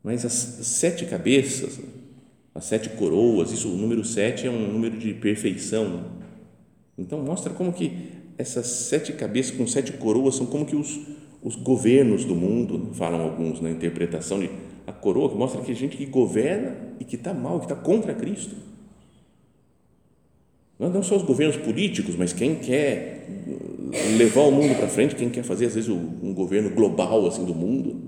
Mas 0.02 0.24
as 0.24 0.32
sete 0.32 1.04
cabeças, 1.04 1.80
as 2.54 2.64
sete 2.64 2.88
coroas, 2.90 3.52
isso, 3.52 3.68
o 3.68 3.76
número 3.76 4.04
sete 4.04 4.46
é 4.46 4.50
um 4.50 4.72
número 4.72 4.96
de 4.96 5.12
perfeição, 5.14 6.04
então 6.96 7.22
mostra 7.22 7.52
como 7.52 7.72
que 7.72 8.08
essas 8.36 8.66
sete 8.66 9.12
cabeças 9.12 9.56
com 9.56 9.66
sete 9.66 9.92
coroas 9.92 10.36
são 10.36 10.46
como 10.46 10.64
que 10.64 10.74
os, 10.74 10.98
os 11.42 11.56
governos 11.56 12.24
do 12.24 12.34
mundo, 12.34 12.94
falam 12.94 13.20
alguns 13.20 13.60
na 13.60 13.70
interpretação 13.70 14.40
de 14.40 14.50
a 14.86 14.92
coroa, 14.92 15.28
que 15.28 15.36
mostra 15.36 15.60
que 15.62 15.72
a 15.72 15.74
gente 15.74 15.96
que 15.96 16.06
governa 16.06 16.76
e 16.98 17.04
que 17.04 17.16
está 17.16 17.34
mal, 17.34 17.58
que 17.58 17.66
está 17.66 17.76
contra 17.76 18.14
Cristo. 18.14 18.54
Não, 20.78 20.88
não 20.88 21.02
só 21.02 21.16
os 21.16 21.22
governos 21.22 21.56
políticos, 21.56 22.16
mas 22.16 22.32
quem 22.32 22.54
quer 22.54 23.26
levar 24.16 24.42
o 24.42 24.50
mundo 24.50 24.74
para 24.76 24.88
frente, 24.88 25.14
quem 25.14 25.28
quer 25.28 25.42
fazer 25.42 25.66
às 25.66 25.74
vezes 25.74 25.90
um 25.90 26.32
governo 26.32 26.70
global 26.70 27.26
assim 27.26 27.44
do 27.44 27.54
mundo, 27.54 28.00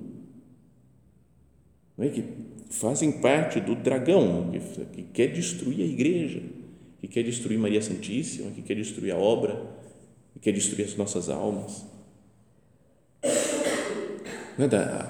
não 1.99 2.07
é 2.07 2.09
que 2.09 2.25
fazem 2.71 3.12
parte 3.12 3.61
do 3.61 3.75
dragão 3.75 4.51
que, 4.51 4.85
que 4.87 5.03
quer 5.03 5.27
destruir 5.33 5.83
a 5.83 5.87
igreja 5.87 6.40
que 7.01 7.09
quer 7.09 7.23
destruir 7.23 7.59
Maria 7.59 7.81
Santíssima, 7.81 8.51
que 8.51 8.61
quer 8.61 8.75
destruir 8.75 9.12
a 9.12 9.16
obra, 9.16 9.59
que 10.35 10.40
quer 10.40 10.53
destruir 10.53 10.85
as 10.85 10.97
nossas 10.97 11.31
almas. 11.31 11.87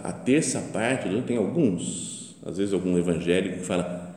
A 0.02 0.12
terça 0.12 0.60
parte, 0.72 1.08
tem 1.22 1.36
alguns, 1.36 2.36
às 2.44 2.58
vezes 2.58 2.72
algum 2.72 2.96
evangélico 2.96 3.58
que 3.58 3.64
fala 3.64 4.08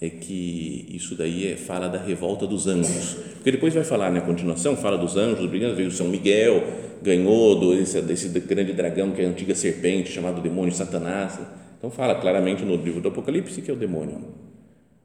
é 0.00 0.10
que 0.10 0.86
isso 0.90 1.14
daí 1.14 1.52
é, 1.52 1.56
fala 1.56 1.88
da 1.88 2.02
revolta 2.02 2.44
dos 2.44 2.66
anjos, 2.66 3.14
porque 3.34 3.52
depois 3.52 3.72
vai 3.72 3.84
falar 3.84 4.10
na 4.10 4.18
né, 4.18 4.26
continuação, 4.26 4.76
fala 4.76 4.98
dos 4.98 5.16
anjos, 5.16 5.48
brigando, 5.48 5.76
veio 5.76 5.92
São 5.92 6.08
Miguel, 6.08 6.60
ganhou 7.00 7.58
do, 7.58 7.76
desse, 7.76 8.00
desse 8.00 8.28
grande 8.40 8.72
dragão 8.72 9.12
que 9.12 9.22
é 9.22 9.26
a 9.26 9.28
antiga 9.28 9.54
serpente, 9.54 10.10
chamado 10.10 10.42
demônio 10.42 10.74
Satanás, 10.74 11.38
então 11.78 11.88
fala 11.88 12.16
claramente 12.16 12.64
no 12.64 12.74
livro 12.74 13.00
do 13.00 13.08
Apocalipse 13.08 13.62
que 13.62 13.70
é 13.70 13.74
o 13.74 13.76
demônio, 13.76 14.24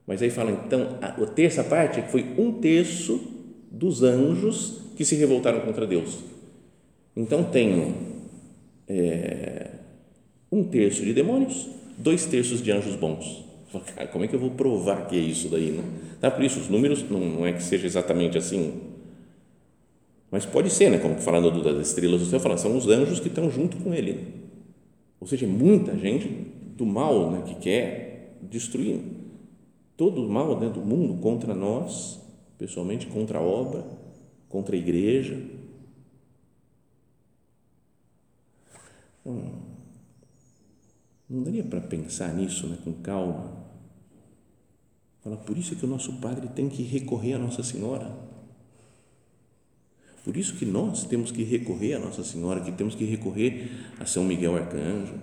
mas 0.07 0.21
aí 0.21 0.31
fala, 0.31 0.49
então, 0.49 0.97
a, 0.99 1.09
a 1.09 1.27
terça 1.27 1.63
parte 1.63 1.99
é 1.99 2.01
que 2.01 2.11
foi 2.11 2.25
um 2.35 2.53
terço 2.53 3.21
dos 3.71 4.01
anjos 4.01 4.81
que 4.95 5.05
se 5.05 5.15
revoltaram 5.15 5.59
contra 5.59 5.85
Deus. 5.85 6.17
Então, 7.15 7.43
tem 7.43 7.93
é, 8.87 9.71
um 10.51 10.63
terço 10.63 11.03
de 11.03 11.13
demônios, 11.13 11.67
dois 11.97 12.25
terços 12.25 12.61
de 12.61 12.71
anjos 12.71 12.95
bons. 12.95 13.45
Como 14.11 14.23
é 14.23 14.27
que 14.27 14.35
eu 14.35 14.39
vou 14.39 14.51
provar 14.51 15.07
que 15.07 15.15
é 15.15 15.19
isso 15.19 15.49
daí? 15.49 15.71
Né? 15.71 15.83
Tá, 16.21 16.31
por 16.31 16.43
isso, 16.43 16.59
os 16.59 16.69
números 16.69 17.03
não, 17.09 17.19
não 17.19 17.45
é 17.45 17.53
que 17.53 17.61
seja 17.61 17.85
exatamente 17.85 18.37
assim, 18.37 18.81
mas 20.29 20.45
pode 20.45 20.69
ser, 20.69 20.89
né? 20.89 20.97
como 20.97 21.15
falando 21.15 21.63
das 21.63 21.87
estrelas 21.87 22.21
do 22.21 22.27
céu, 22.27 22.39
fala, 22.39 22.57
são 22.57 22.75
os 22.75 22.87
anjos 22.87 23.19
que 23.19 23.27
estão 23.27 23.49
junto 23.49 23.77
com 23.77 23.93
ele. 23.93 24.27
Ou 25.19 25.27
seja, 25.27 25.47
muita 25.47 25.97
gente 25.97 26.27
do 26.75 26.85
mal 26.85 27.31
né, 27.31 27.43
que 27.45 27.55
quer 27.55 28.37
destruir 28.41 28.99
todo 29.95 30.23
o 30.23 30.29
mal 30.29 30.59
né, 30.59 30.69
do 30.69 30.81
mundo 30.81 31.19
contra 31.21 31.55
nós, 31.55 32.19
pessoalmente, 32.57 33.07
contra 33.07 33.39
a 33.39 33.41
obra, 33.41 33.83
contra 34.49 34.75
a 34.75 34.79
igreja. 34.79 35.37
Não 41.29 41.43
daria 41.43 41.63
para 41.63 41.81
pensar 41.81 42.33
nisso 42.33 42.67
né, 42.67 42.77
com 42.83 42.93
calma? 42.93 43.65
Fala, 45.21 45.37
por 45.37 45.57
isso 45.57 45.73
é 45.73 45.77
que 45.77 45.85
o 45.85 45.89
nosso 45.89 46.13
Padre 46.13 46.47
tem 46.47 46.69
que 46.69 46.83
recorrer 46.83 47.33
a 47.33 47.39
Nossa 47.39 47.61
Senhora. 47.63 48.15
Por 50.23 50.37
isso 50.37 50.55
que 50.55 50.65
nós 50.65 51.05
temos 51.05 51.31
que 51.31 51.43
recorrer 51.43 51.93
a 51.95 51.99
Nossa 51.99 52.23
Senhora, 52.23 52.61
que 52.61 52.71
temos 52.71 52.95
que 52.95 53.05
recorrer 53.05 53.71
a 53.99 54.05
São 54.05 54.23
Miguel 54.23 54.55
Arcanjo, 54.55 55.15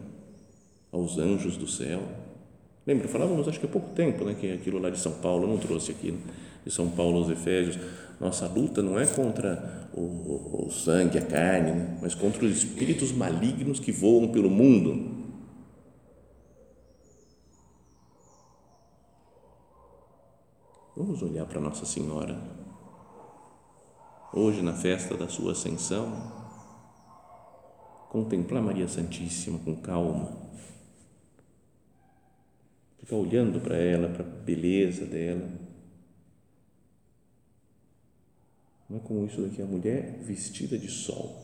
aos 0.92 1.18
anjos 1.18 1.56
do 1.56 1.66
céu 1.66 2.02
Lembra? 2.86 3.08
Falávamos, 3.08 3.48
acho 3.48 3.58
que 3.58 3.66
há 3.66 3.68
pouco 3.68 3.90
tempo, 3.94 4.24
né, 4.24 4.36
que 4.38 4.52
aquilo 4.52 4.78
lá 4.78 4.90
de 4.90 4.98
São 4.98 5.12
Paulo, 5.12 5.46
não 5.46 5.56
trouxe 5.56 5.92
aqui, 5.92 6.12
né, 6.12 6.18
de 6.64 6.70
São 6.70 6.88
Paulo 6.90 7.18
aos 7.18 7.30
Efésios. 7.30 7.78
Nossa 8.20 8.46
luta 8.46 8.82
não 8.82 8.98
é 8.98 9.06
contra 9.06 9.88
o, 9.92 10.66
o 10.66 10.70
sangue, 10.70 11.18
a 11.18 11.22
carne, 11.22 11.72
né, 11.72 11.98
mas 12.00 12.14
contra 12.14 12.44
os 12.44 12.56
espíritos 12.56 13.12
malignos 13.12 13.80
que 13.80 13.92
voam 13.92 14.28
pelo 14.28 14.48
mundo. 14.48 15.24
Vamos 20.96 21.22
olhar 21.22 21.44
para 21.44 21.60
Nossa 21.60 21.84
Senhora. 21.84 22.38
Hoje, 24.32 24.62
na 24.62 24.72
festa 24.72 25.16
da 25.16 25.28
sua 25.28 25.52
ascensão, 25.52 26.32
contemplar 28.10 28.62
Maria 28.62 28.88
Santíssima 28.88 29.58
com 29.58 29.76
calma 29.76 30.44
ficar 33.04 33.16
olhando 33.16 33.60
para 33.60 33.76
ela, 33.76 34.08
para 34.08 34.24
a 34.24 34.28
beleza 34.28 35.04
dela. 35.04 35.46
Não 38.88 38.98
é 38.98 39.00
como 39.00 39.26
isso 39.26 39.40
daqui, 39.42 39.62
a 39.62 39.66
mulher 39.66 40.18
vestida 40.22 40.78
de 40.78 40.88
sol. 40.88 41.42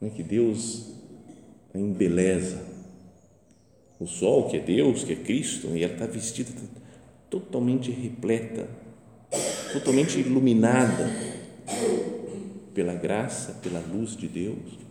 Não 0.00 0.08
é 0.08 0.10
que 0.10 0.22
Deus 0.22 0.94
a 1.74 1.78
embeleza. 1.78 2.64
O 3.98 4.06
sol, 4.06 4.50
que 4.50 4.56
é 4.56 4.60
Deus, 4.60 5.04
que 5.04 5.12
é 5.12 5.16
Cristo, 5.16 5.68
e 5.68 5.82
ela 5.82 5.92
está 5.92 6.06
vestida 6.06 6.50
totalmente 7.30 7.90
repleta, 7.90 8.68
totalmente 9.72 10.20
iluminada 10.20 11.10
pela 12.74 12.94
graça, 12.94 13.54
pela 13.62 13.80
luz 13.80 14.16
de 14.16 14.28
Deus. 14.28 14.86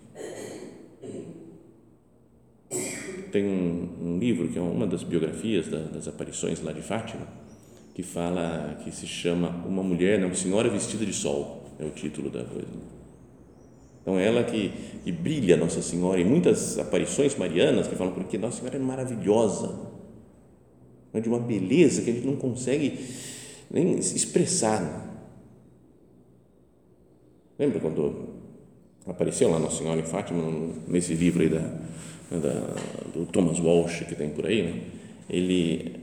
tem 3.31 3.43
um, 3.43 3.89
um, 4.01 4.17
livro 4.17 4.47
que 4.47 4.57
é 4.57 4.61
uma 4.61 4.87
das 4.87 5.03
biografias 5.03 5.67
da, 5.67 5.79
das 5.79 6.07
aparições 6.07 6.61
lá 6.61 6.71
de 6.71 6.81
Fátima, 6.81 7.27
que 7.95 8.03
fala, 8.03 8.77
que 8.83 8.91
se 8.91 9.07
chama 9.07 9.49
Uma 9.65 9.81
Mulher, 9.81 10.19
não, 10.19 10.33
Senhora 10.35 10.69
Vestida 10.69 11.05
de 11.05 11.13
Sol, 11.13 11.63
é 11.79 11.85
o 11.85 11.89
título 11.91 12.29
da 12.29 12.43
coisa. 12.43 12.67
Então, 14.01 14.19
ela 14.19 14.43
que, 14.43 14.71
que 15.03 15.11
brilha 15.13 15.55
Nossa 15.55 15.81
Senhora, 15.81 16.19
e 16.19 16.25
muitas 16.25 16.77
aparições 16.77 17.37
marianas 17.37 17.87
que 17.87 17.95
falam, 17.95 18.13
porque 18.13 18.37
Nossa 18.37 18.57
Senhora 18.57 18.75
é 18.75 18.79
maravilhosa, 18.79 19.79
é 21.13 21.21
de 21.21 21.29
uma 21.29 21.39
beleza 21.39 22.01
que 22.01 22.11
a 22.11 22.13
gente 22.13 22.27
não 22.27 22.35
consegue 22.35 22.99
nem 23.71 23.97
expressar. 23.97 25.03
Lembra 27.57 27.79
quando 27.79 28.35
apareceu 29.07 29.49
lá 29.49 29.57
Nossa 29.57 29.77
Senhora 29.77 30.01
em 30.01 30.05
Fátima, 30.05 30.43
nesse 30.85 31.13
livro 31.13 31.41
aí 31.41 31.47
da, 31.47 31.61
né, 31.61 32.39
da, 32.41 32.75
do 33.13 33.25
Thomas 33.25 33.57
Walsh 33.57 34.01
que 34.01 34.15
tem 34.15 34.31
por 34.31 34.45
aí, 34.45 34.63
né? 34.63 34.81
ele 35.29 35.95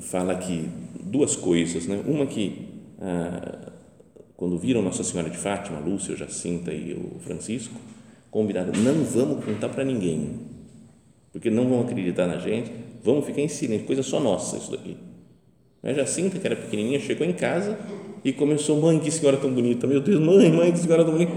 fala 0.00 0.34
que 0.34 0.68
duas 1.06 1.36
coisas, 1.36 1.86
né? 1.86 2.02
Uma 2.06 2.26
que 2.26 2.68
ah, 3.00 3.72
quando 4.36 4.58
viram 4.58 4.82
Nossa 4.82 5.02
Senhora 5.02 5.30
de 5.30 5.36
Fátima, 5.36 5.78
Lúcia, 5.78 6.14
Jacinta 6.16 6.72
e 6.72 6.92
o 6.92 7.18
Francisco, 7.20 7.74
combinaram, 8.30 8.72
não 8.72 9.04
vamos 9.04 9.44
contar 9.44 9.70
para 9.70 9.82
ninguém, 9.82 10.40
porque 11.32 11.48
não 11.48 11.68
vão 11.68 11.80
acreditar 11.80 12.26
na 12.26 12.38
gente, 12.38 12.70
vamos 13.02 13.24
ficar 13.24 13.40
em 13.40 13.48
silêncio, 13.48 13.86
coisa 13.86 14.02
só 14.02 14.20
nossa 14.20 14.58
isso 14.58 14.70
daqui. 14.70 14.96
A 15.82 15.92
Jacinta, 15.92 16.38
que 16.38 16.46
era 16.46 16.56
pequenininha, 16.56 16.98
chegou 17.00 17.26
em 17.26 17.32
casa 17.32 17.78
e 18.24 18.32
começou, 18.32 18.80
mãe, 18.80 18.98
que 18.98 19.10
senhora 19.10 19.36
tão 19.36 19.52
bonita, 19.52 19.86
meu 19.86 20.00
Deus, 20.00 20.20
mãe, 20.20 20.50
mãe, 20.50 20.72
que 20.72 20.80
senhora 20.80 21.04
tão 21.04 21.12
bonita. 21.12 21.32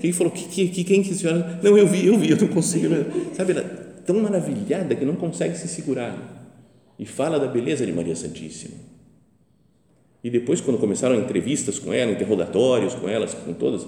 Quem 0.00 0.12
falou, 0.12 0.30
que, 0.30 0.68
que, 0.68 0.84
quem 0.84 1.02
que 1.02 1.14
senhora? 1.14 1.58
Não, 1.62 1.76
eu 1.76 1.86
vi, 1.86 2.06
eu 2.06 2.18
vi, 2.18 2.30
eu 2.30 2.36
não 2.36 2.48
consigo. 2.48 2.94
Sabe, 3.34 3.52
ela 3.52 3.62
tão 4.04 4.20
maravilhada 4.20 4.94
que 4.94 5.04
não 5.04 5.14
consegue 5.14 5.56
se 5.56 5.66
segurar 5.66 6.16
e 6.98 7.06
fala 7.06 7.40
da 7.40 7.46
beleza 7.46 7.84
de 7.84 7.92
Maria 7.92 8.14
Santíssima. 8.14 8.74
E 10.24 10.30
depois, 10.30 10.58
quando 10.58 10.78
começaram 10.78 11.14
entrevistas 11.16 11.78
com 11.78 11.92
ela, 11.92 12.10
interrogatórios 12.10 12.94
com 12.94 13.06
elas, 13.06 13.34
com 13.34 13.52
todas, 13.52 13.86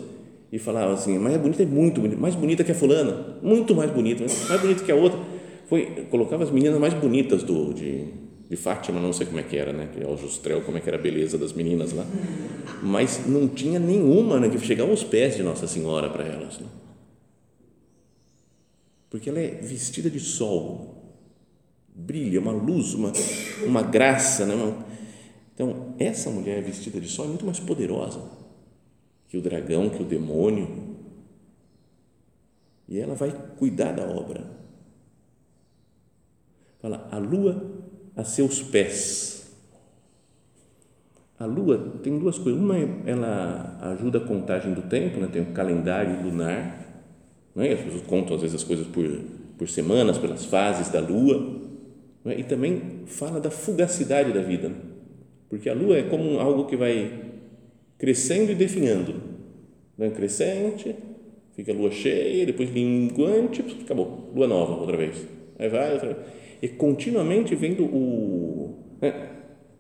e 0.53 0.59
falavam 0.59 0.93
assim: 0.93 1.19
Mas 1.19 1.35
a 1.35 1.39
bonita 1.39 1.63
é 1.63 1.67
muito 1.67 1.99
bonita, 1.99 2.21
mais 2.21 2.35
bonita 2.35 2.63
que 2.63 2.71
a 2.71 2.75
fulana, 2.75 3.39
muito 3.43 3.75
mais 3.75 3.91
bonita, 3.91 4.23
mais 4.47 4.61
bonita 4.61 4.85
que 4.85 4.93
a 4.93 4.95
outra. 4.95 5.19
Foi, 5.67 6.07
colocava 6.11 6.45
as 6.45 6.51
meninas 6.51 6.79
mais 6.79 6.93
bonitas 6.93 7.43
do, 7.43 7.73
de, 7.73 8.05
de 8.49 8.57
Fátima, 8.57 9.01
não 9.01 9.15
sei 9.15 9.27
como 9.27 9.41
é 9.41 9.43
que 9.43 9.57
era, 9.57 9.73
né? 9.73 9.89
É 9.99 10.17
Justrel, 10.17 10.61
como 10.61 10.77
é 10.77 10.81
que 10.81 10.89
era 10.89 10.99
a 10.99 11.01
beleza 11.01 11.39
das 11.39 11.55
meninas 11.55 11.93
lá. 11.93 12.05
Mas 12.83 13.27
não 13.27 13.49
tinha 13.49 13.81
nenhuma 13.81 14.39
né, 14.39 14.49
que 14.51 14.59
chegava 14.59 14.91
aos 14.91 15.03
pés 15.03 15.37
de 15.37 15.43
Nossa 15.43 15.67
Senhora 15.67 16.11
para 16.11 16.23
elas. 16.23 16.61
Né? 16.61 16.67
Porque 19.11 19.29
ela 19.29 19.41
é 19.41 19.59
vestida 19.61 20.09
de 20.09 20.21
sol, 20.21 21.03
brilha, 21.93 22.39
uma 22.39 22.53
luz, 22.53 22.95
uma, 22.95 23.11
uma 23.65 23.83
graça. 23.83 24.47
Né? 24.47 24.55
Então, 25.57 25.95
essa 25.99 26.29
mulher 26.29 26.63
vestida 26.63 27.01
de 27.01 27.09
sol 27.09 27.25
é 27.25 27.29
muito 27.29 27.47
mais 27.47 27.59
poderosa 27.59 28.21
que 29.27 29.39
o 29.39 29.41
dragão, 29.41 29.89
que 29.89 30.03
o 30.03 30.05
demônio. 30.05 30.97
E 32.87 33.01
ela 33.01 33.15
vai 33.15 33.33
cuidar 33.59 33.93
da 33.93 34.05
obra. 34.07 34.45
Fala, 36.79 37.09
a 37.11 37.17
lua 37.17 37.65
a 38.15 38.23
seus 38.23 38.61
pés. 38.61 39.51
A 41.39 41.47
lua 41.47 41.95
tem 42.03 42.19
duas 42.19 42.39
coisas. 42.39 42.61
Uma, 42.61 42.77
ela 43.07 43.79
ajuda 43.93 44.19
a 44.19 44.27
contagem 44.27 44.75
do 44.75 44.83
tempo, 44.83 45.19
né? 45.19 45.27
tem 45.33 45.41
o 45.41 45.53
calendário 45.55 46.23
lunar. 46.23 46.85
Né? 47.55 47.73
As 47.73 47.81
pessoas 47.81 48.03
contam, 48.03 48.37
às 48.37 48.43
vezes, 48.43 48.57
as 48.57 48.65
coisas 48.65 48.87
por, 48.87 49.07
por 49.57 49.67
semanas, 49.71 50.19
pelas 50.19 50.45
fases 50.45 50.91
da 50.91 51.01
lua. 51.01 51.63
Né? 52.23 52.41
E 52.41 52.45
também 52.45 53.07
fala 53.07 53.41
da 53.41 53.51
fugacidade 53.51 54.35
da 54.35 54.43
vida. 54.43 54.69
Né? 54.69 54.77
Porque 55.49 55.69
a 55.69 55.75
lua 55.75 55.99
é 55.99 56.03
como 56.03 56.39
algo 56.39 56.67
que 56.67 56.77
vai 56.77 57.11
crescendo 57.99 58.53
e 58.53 58.55
definhando. 58.55 59.15
Né? 59.97 60.11
Crescente, 60.11 60.95
fica 61.55 61.73
a 61.73 61.75
lua 61.75 61.91
cheia, 61.91 62.45
depois 62.47 62.71
minguante, 62.71 63.63
acabou. 63.83 64.31
Lua 64.35 64.47
nova, 64.47 64.75
outra 64.75 64.97
vez. 64.97 65.27
Aí 65.59 65.69
vai, 65.69 65.93
outra 65.93 66.15
vez 66.15 66.37
e 66.61 66.69
continuamente 66.69 67.55
vendo 67.55 67.85
o. 67.85 68.75
Né? 69.01 69.31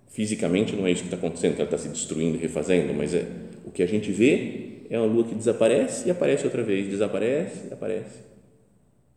Fisicamente 0.09 0.75
não 0.75 0.87
é 0.87 0.93
isso 0.93 1.03
que 1.03 1.09
está 1.09 1.17
acontecendo, 1.17 1.55
que 1.55 1.61
ela 1.61 1.71
está 1.71 1.79
se 1.79 1.89
destruindo, 1.89 2.39
refazendo, 2.39 2.95
mas 2.95 3.13
é 3.13 3.27
o 3.65 3.71
que 3.71 3.83
a 3.83 3.87
gente 3.87 4.11
vê 4.13 4.65
é 4.89 4.99
uma 4.99 5.07
lua 5.07 5.25
que 5.25 5.35
desaparece 5.35 6.07
e 6.07 6.11
aparece 6.11 6.45
outra 6.45 6.63
vez, 6.63 6.89
desaparece 6.89 7.69
e 7.69 7.73
aparece. 7.73 8.21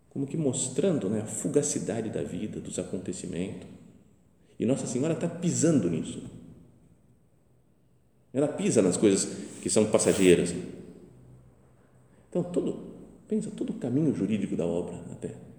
Como 0.10 0.26
que 0.26 0.36
mostrando 0.36 1.08
né, 1.10 1.22
a 1.22 1.26
fugacidade 1.26 2.10
da 2.10 2.24
vida, 2.24 2.60
dos 2.60 2.80
acontecimentos. 2.80 3.68
E 4.60 4.66
Nossa 4.66 4.88
Senhora 4.88 5.14
está 5.14 5.28
pisando 5.28 5.88
nisso. 5.90 6.24
Ela 8.34 8.48
pisa 8.48 8.82
nas 8.82 8.98
coisas 8.98 9.26
que 9.62 9.70
são 9.70 9.86
passageiras. 9.86 10.54
Então, 12.30 12.44
todo, 12.44 12.78
pensa, 13.28 13.50
todo 13.50 13.72
o 13.72 13.74
caminho 13.74 14.14
jurídico 14.14 14.56
da 14.56 14.66
obra 14.66 14.96
até 15.12 15.50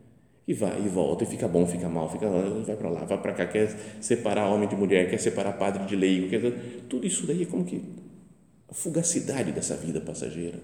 e 0.51 0.53
vai 0.53 0.85
e 0.85 0.89
volta, 0.89 1.23
e 1.23 1.29
fica 1.29 1.47
bom, 1.47 1.65
fica 1.65 1.89
mal, 1.89 2.11
fica, 2.11 2.29
vai 2.29 2.75
para 2.75 2.91
lá, 2.91 3.05
vai 3.05 3.19
para 3.19 3.33
cá, 3.33 3.47
quer 3.47 3.69
separar 4.01 4.49
homem 4.49 4.69
de 4.69 4.75
mulher, 4.75 5.09
quer 5.09 5.19
separar 5.19 5.53
padre 5.53 5.85
de 5.85 5.95
leigo, 5.95 6.29
quer, 6.29 6.41
tudo 6.89 7.07
isso 7.07 7.25
daí 7.25 7.43
é 7.43 7.47
como 7.47 7.65
que 7.65 7.81
a 8.69 8.75
fugacidade 8.75 9.53
dessa 9.53 9.77
vida 9.77 10.01
passageira. 10.01 10.59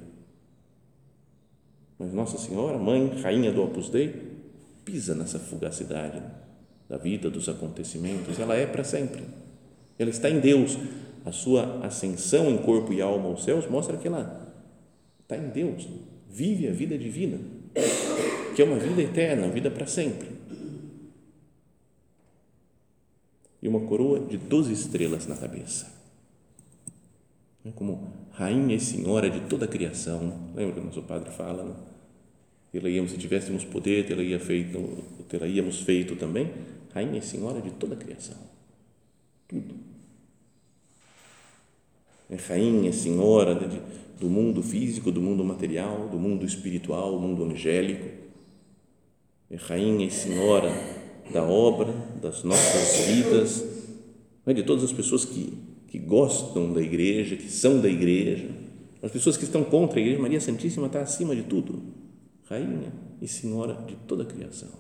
Mas 1.97 2.13
Nossa 2.13 2.37
Senhora, 2.37 2.77
mãe, 2.77 3.13
rainha 3.23 3.53
do 3.53 3.63
Opus 3.63 3.89
Dei, 3.89 4.13
pisa 4.85 5.15
nessa 5.15 5.39
fugacidade 5.39 6.21
da 6.89 6.97
vida, 6.97 7.31
dos 7.31 7.49
acontecimentos, 7.49 8.41
ela 8.41 8.57
é 8.57 8.67
para 8.67 8.83
sempre. 8.83 9.23
Ela 9.97 10.11
está 10.11 10.29
em 10.29 10.41
Deus. 10.41 10.77
A 11.27 11.33
sua 11.33 11.85
ascensão 11.85 12.49
em 12.49 12.57
corpo 12.57 12.93
e 12.93 13.03
alma 13.03 13.29
aos 13.29 13.45
céus 13.45 13.69
mostra 13.69 13.99
que 13.99 14.09
ela 14.09 14.55
está 15.21 15.37
em 15.37 15.51
Deus, 15.51 15.87
vive 16.31 16.69
a 16.69 16.73
vida 16.73 16.97
divina 16.97 17.39
que 18.57 18.63
é 18.63 18.65
uma 18.65 18.79
vida 18.79 19.03
eterna, 19.03 19.49
vida 19.49 19.71
para 19.71 19.87
sempre. 19.87 20.31
E 23.61 23.69
uma 23.69 23.81
coroa 23.81 24.21
de 24.21 24.39
doze 24.39 24.73
estrelas 24.73 25.27
na 25.27 25.37
cabeça. 25.37 25.95
Como 27.75 28.11
rainha 28.31 28.75
e 28.75 28.81
senhora 28.81 29.29
de 29.29 29.41
toda 29.41 29.67
a 29.67 29.69
criação. 29.69 30.53
Lembra 30.55 30.75
que 30.75 30.81
o 30.81 30.85
nosso 30.85 31.03
padre 31.03 31.31
fala? 31.31 31.65
Né? 31.65 31.75
Tê-la-íamos, 32.73 33.11
se 33.11 33.19
tivéssemos 33.19 33.65
poder, 33.65 34.07
tê-la 34.07 34.39
feito, 34.39 35.05
tê-la-íamos 35.29 35.81
feito 35.81 36.17
também, 36.17 36.51
rainha 36.95 37.19
e 37.19 37.23
senhora 37.23 37.61
de 37.61 37.73
toda 37.73 37.95
a 37.95 37.99
criação. 37.99 38.39
Tudo. 39.47 39.75
É 42.29 42.37
rainha, 42.37 42.93
senhora 42.93 43.55
de, 43.55 43.81
do 44.21 44.29
mundo 44.29 44.63
físico, 44.63 45.13
do 45.13 45.21
mundo 45.21 45.45
material, 45.45 46.09
do 46.09 46.19
mundo 46.19 46.45
espiritual, 46.45 47.13
do 47.13 47.21
mundo 47.21 47.45
angélico 47.45 48.27
é 49.51 49.57
rainha 49.57 50.07
e 50.07 50.11
senhora 50.11 50.71
da 51.33 51.43
obra, 51.43 51.93
das 52.21 52.43
nossas 52.43 53.07
vidas, 53.07 53.65
é? 54.45 54.53
de 54.53 54.63
todas 54.63 54.85
as 54.85 54.93
pessoas 54.93 55.25
que, 55.25 55.57
que 55.89 55.99
gostam 55.99 56.73
da 56.73 56.81
igreja, 56.81 57.37
que 57.37 57.49
são 57.49 57.81
da 57.81 57.89
igreja, 57.89 58.49
as 59.03 59.13
pessoas 59.13 59.37
que 59.37 59.45
estão 59.45 59.63
contra 59.63 59.99
a 59.99 60.03
igreja, 60.03 60.21
Maria 60.21 60.41
Santíssima 60.41 60.87
está 60.87 61.01
acima 61.01 61.35
de 61.35 61.45
tudo, 61.45 61.81
rainha 62.49 62.93
e 63.21 63.29
senhora 63.29 63.75
de 63.87 63.95
toda 64.09 64.25
a 64.25 64.27
criação. 64.27 64.71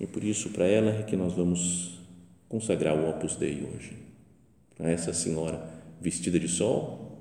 E 0.00 0.06
por 0.06 0.24
isso, 0.24 0.50
para 0.50 0.66
ela 0.66 0.90
é 0.90 1.02
que 1.04 1.16
nós 1.16 1.32
vamos 1.32 2.00
consagrar 2.48 2.96
o 2.96 3.08
Opus 3.08 3.36
Dei 3.36 3.62
hoje. 3.62 3.96
A 4.82 4.90
essa 4.90 5.14
senhora 5.14 5.66
vestida 6.00 6.38
de 6.38 6.48
sol, 6.48 7.18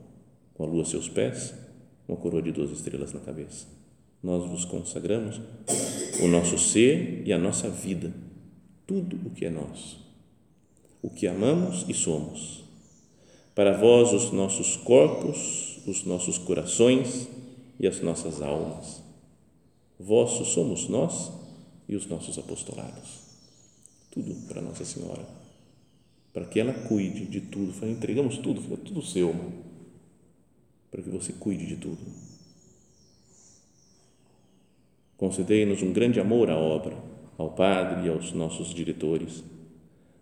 com 0.53 0.63
a 0.63 0.67
lua 0.67 0.81
a 0.81 0.85
seus 0.85 1.07
pés, 1.07 1.53
uma 2.07 2.17
coroa 2.17 2.41
de 2.41 2.51
duas 2.51 2.71
estrelas 2.71 3.13
na 3.13 3.19
cabeça 3.21 3.81
nós 4.23 4.47
vos 4.47 4.65
consagramos 4.65 5.41
o 6.21 6.27
nosso 6.27 6.57
ser 6.57 7.23
e 7.25 7.33
a 7.33 7.37
nossa 7.37 7.69
vida, 7.69 8.13
tudo 8.85 9.19
o 9.25 9.31
que 9.31 9.45
é 9.45 9.49
nosso, 9.49 9.99
o 11.01 11.09
que 11.09 11.25
amamos 11.25 11.85
e 11.87 11.93
somos. 11.93 12.63
Para 13.55 13.77
vós, 13.77 14.13
os 14.13 14.31
nossos 14.31 14.77
corpos, 14.77 15.79
os 15.87 16.05
nossos 16.05 16.37
corações 16.37 17.27
e 17.79 17.87
as 17.87 17.99
nossas 18.01 18.41
almas. 18.41 19.01
Vossos 19.99 20.49
somos 20.49 20.87
nós 20.87 21.31
e 21.89 21.95
os 21.95 22.05
nossos 22.05 22.37
apostolados. 22.37 23.21
Tudo 24.11 24.35
para 24.47 24.61
Nossa 24.61 24.85
Senhora, 24.85 25.25
para 26.33 26.45
que 26.45 26.59
ela 26.59 26.73
cuide 26.73 27.25
de 27.25 27.41
tudo. 27.41 27.73
Entregamos 27.85 28.37
tudo, 28.37 28.61
fica 28.61 28.77
tudo 28.77 29.01
seu, 29.01 29.35
para 30.89 31.01
que 31.01 31.09
você 31.09 31.33
cuide 31.33 31.65
de 31.65 31.75
tudo 31.75 31.99
Concedei-nos 35.21 35.83
um 35.83 35.93
grande 35.93 36.19
amor 36.19 36.49
à 36.49 36.57
obra, 36.57 36.97
ao 37.37 37.51
Padre 37.51 38.07
e 38.07 38.09
aos 38.09 38.33
nossos 38.33 38.73
diretores. 38.73 39.43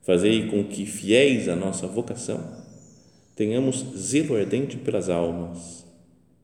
Fazei 0.01 0.49
com 0.49 0.61
que, 0.65 0.85
fiéis 0.85 1.47
à 1.47 1.55
nossa 1.55 1.87
vocação, 1.87 2.43
tenhamos 3.33 3.77
zelo 3.95 4.35
ardente 4.35 4.75
pelas 4.75 5.07
almas. 5.07 5.87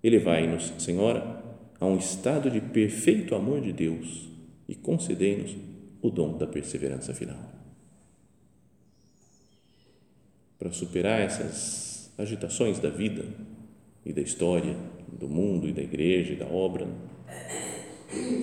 Elevai-nos, 0.01 0.71
Senhora, 0.77 1.43
a 1.81 1.85
um 1.85 1.97
estado 1.97 2.49
de 2.49 2.61
perfeito 2.61 3.35
amor 3.35 3.59
de 3.59 3.73
Deus 3.73 4.29
e 4.69 4.73
concedei-nos 4.73 5.53
o 6.01 6.09
dom 6.09 6.37
da 6.37 6.47
perseverança 6.47 7.13
final. 7.13 7.54
Para 10.57 10.71
superar 10.71 11.21
essas 11.21 12.11
agitações 12.17 12.79
da 12.79 12.89
vida 12.89 13.25
e 14.05 14.13
da 14.13 14.21
história, 14.21 14.75
do 15.11 15.27
mundo 15.27 15.67
e 15.67 15.73
da 15.73 15.81
igreja 15.81 16.33
e 16.33 16.35
da 16.35 16.45
obra, 16.45 16.87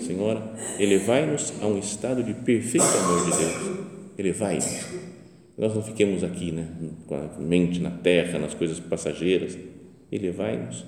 Senhora, 0.00 0.52
elevai-nos 0.78 1.52
a 1.62 1.66
um 1.66 1.78
estado 1.78 2.22
de 2.22 2.34
perfeito 2.34 2.84
amor 2.84 3.24
de 3.24 3.38
Deus. 3.38 3.78
Elevai-nos. 4.18 4.86
Nós 5.56 5.74
não 5.74 5.82
fiquemos 5.82 6.24
aqui, 6.24 6.50
né, 6.50 6.68
com 7.06 7.14
a 7.14 7.38
mente 7.38 7.80
na 7.80 7.90
terra, 7.90 8.38
nas 8.38 8.54
coisas 8.54 8.80
passageiras. 8.80 9.56
Elevai-nos 10.10 10.84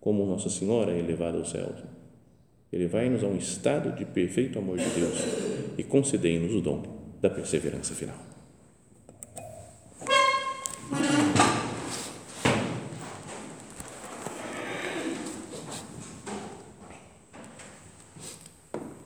como 0.00 0.26
Nossa 0.26 0.48
Senhora 0.48 0.92
é 0.92 0.98
elevada 0.98 1.38
aos 1.38 1.50
céus. 1.50 1.82
Elevai-nos 2.72 3.22
a 3.22 3.26
um 3.26 3.36
estado 3.36 3.92
de 3.92 4.04
perfeito 4.04 4.58
amor 4.58 4.78
de 4.78 4.88
Deus 4.88 5.18
e 5.76 5.82
concedei-nos 5.82 6.54
o 6.54 6.60
dom 6.60 6.82
da 7.20 7.28
perseverança 7.28 7.94
final. 7.94 8.31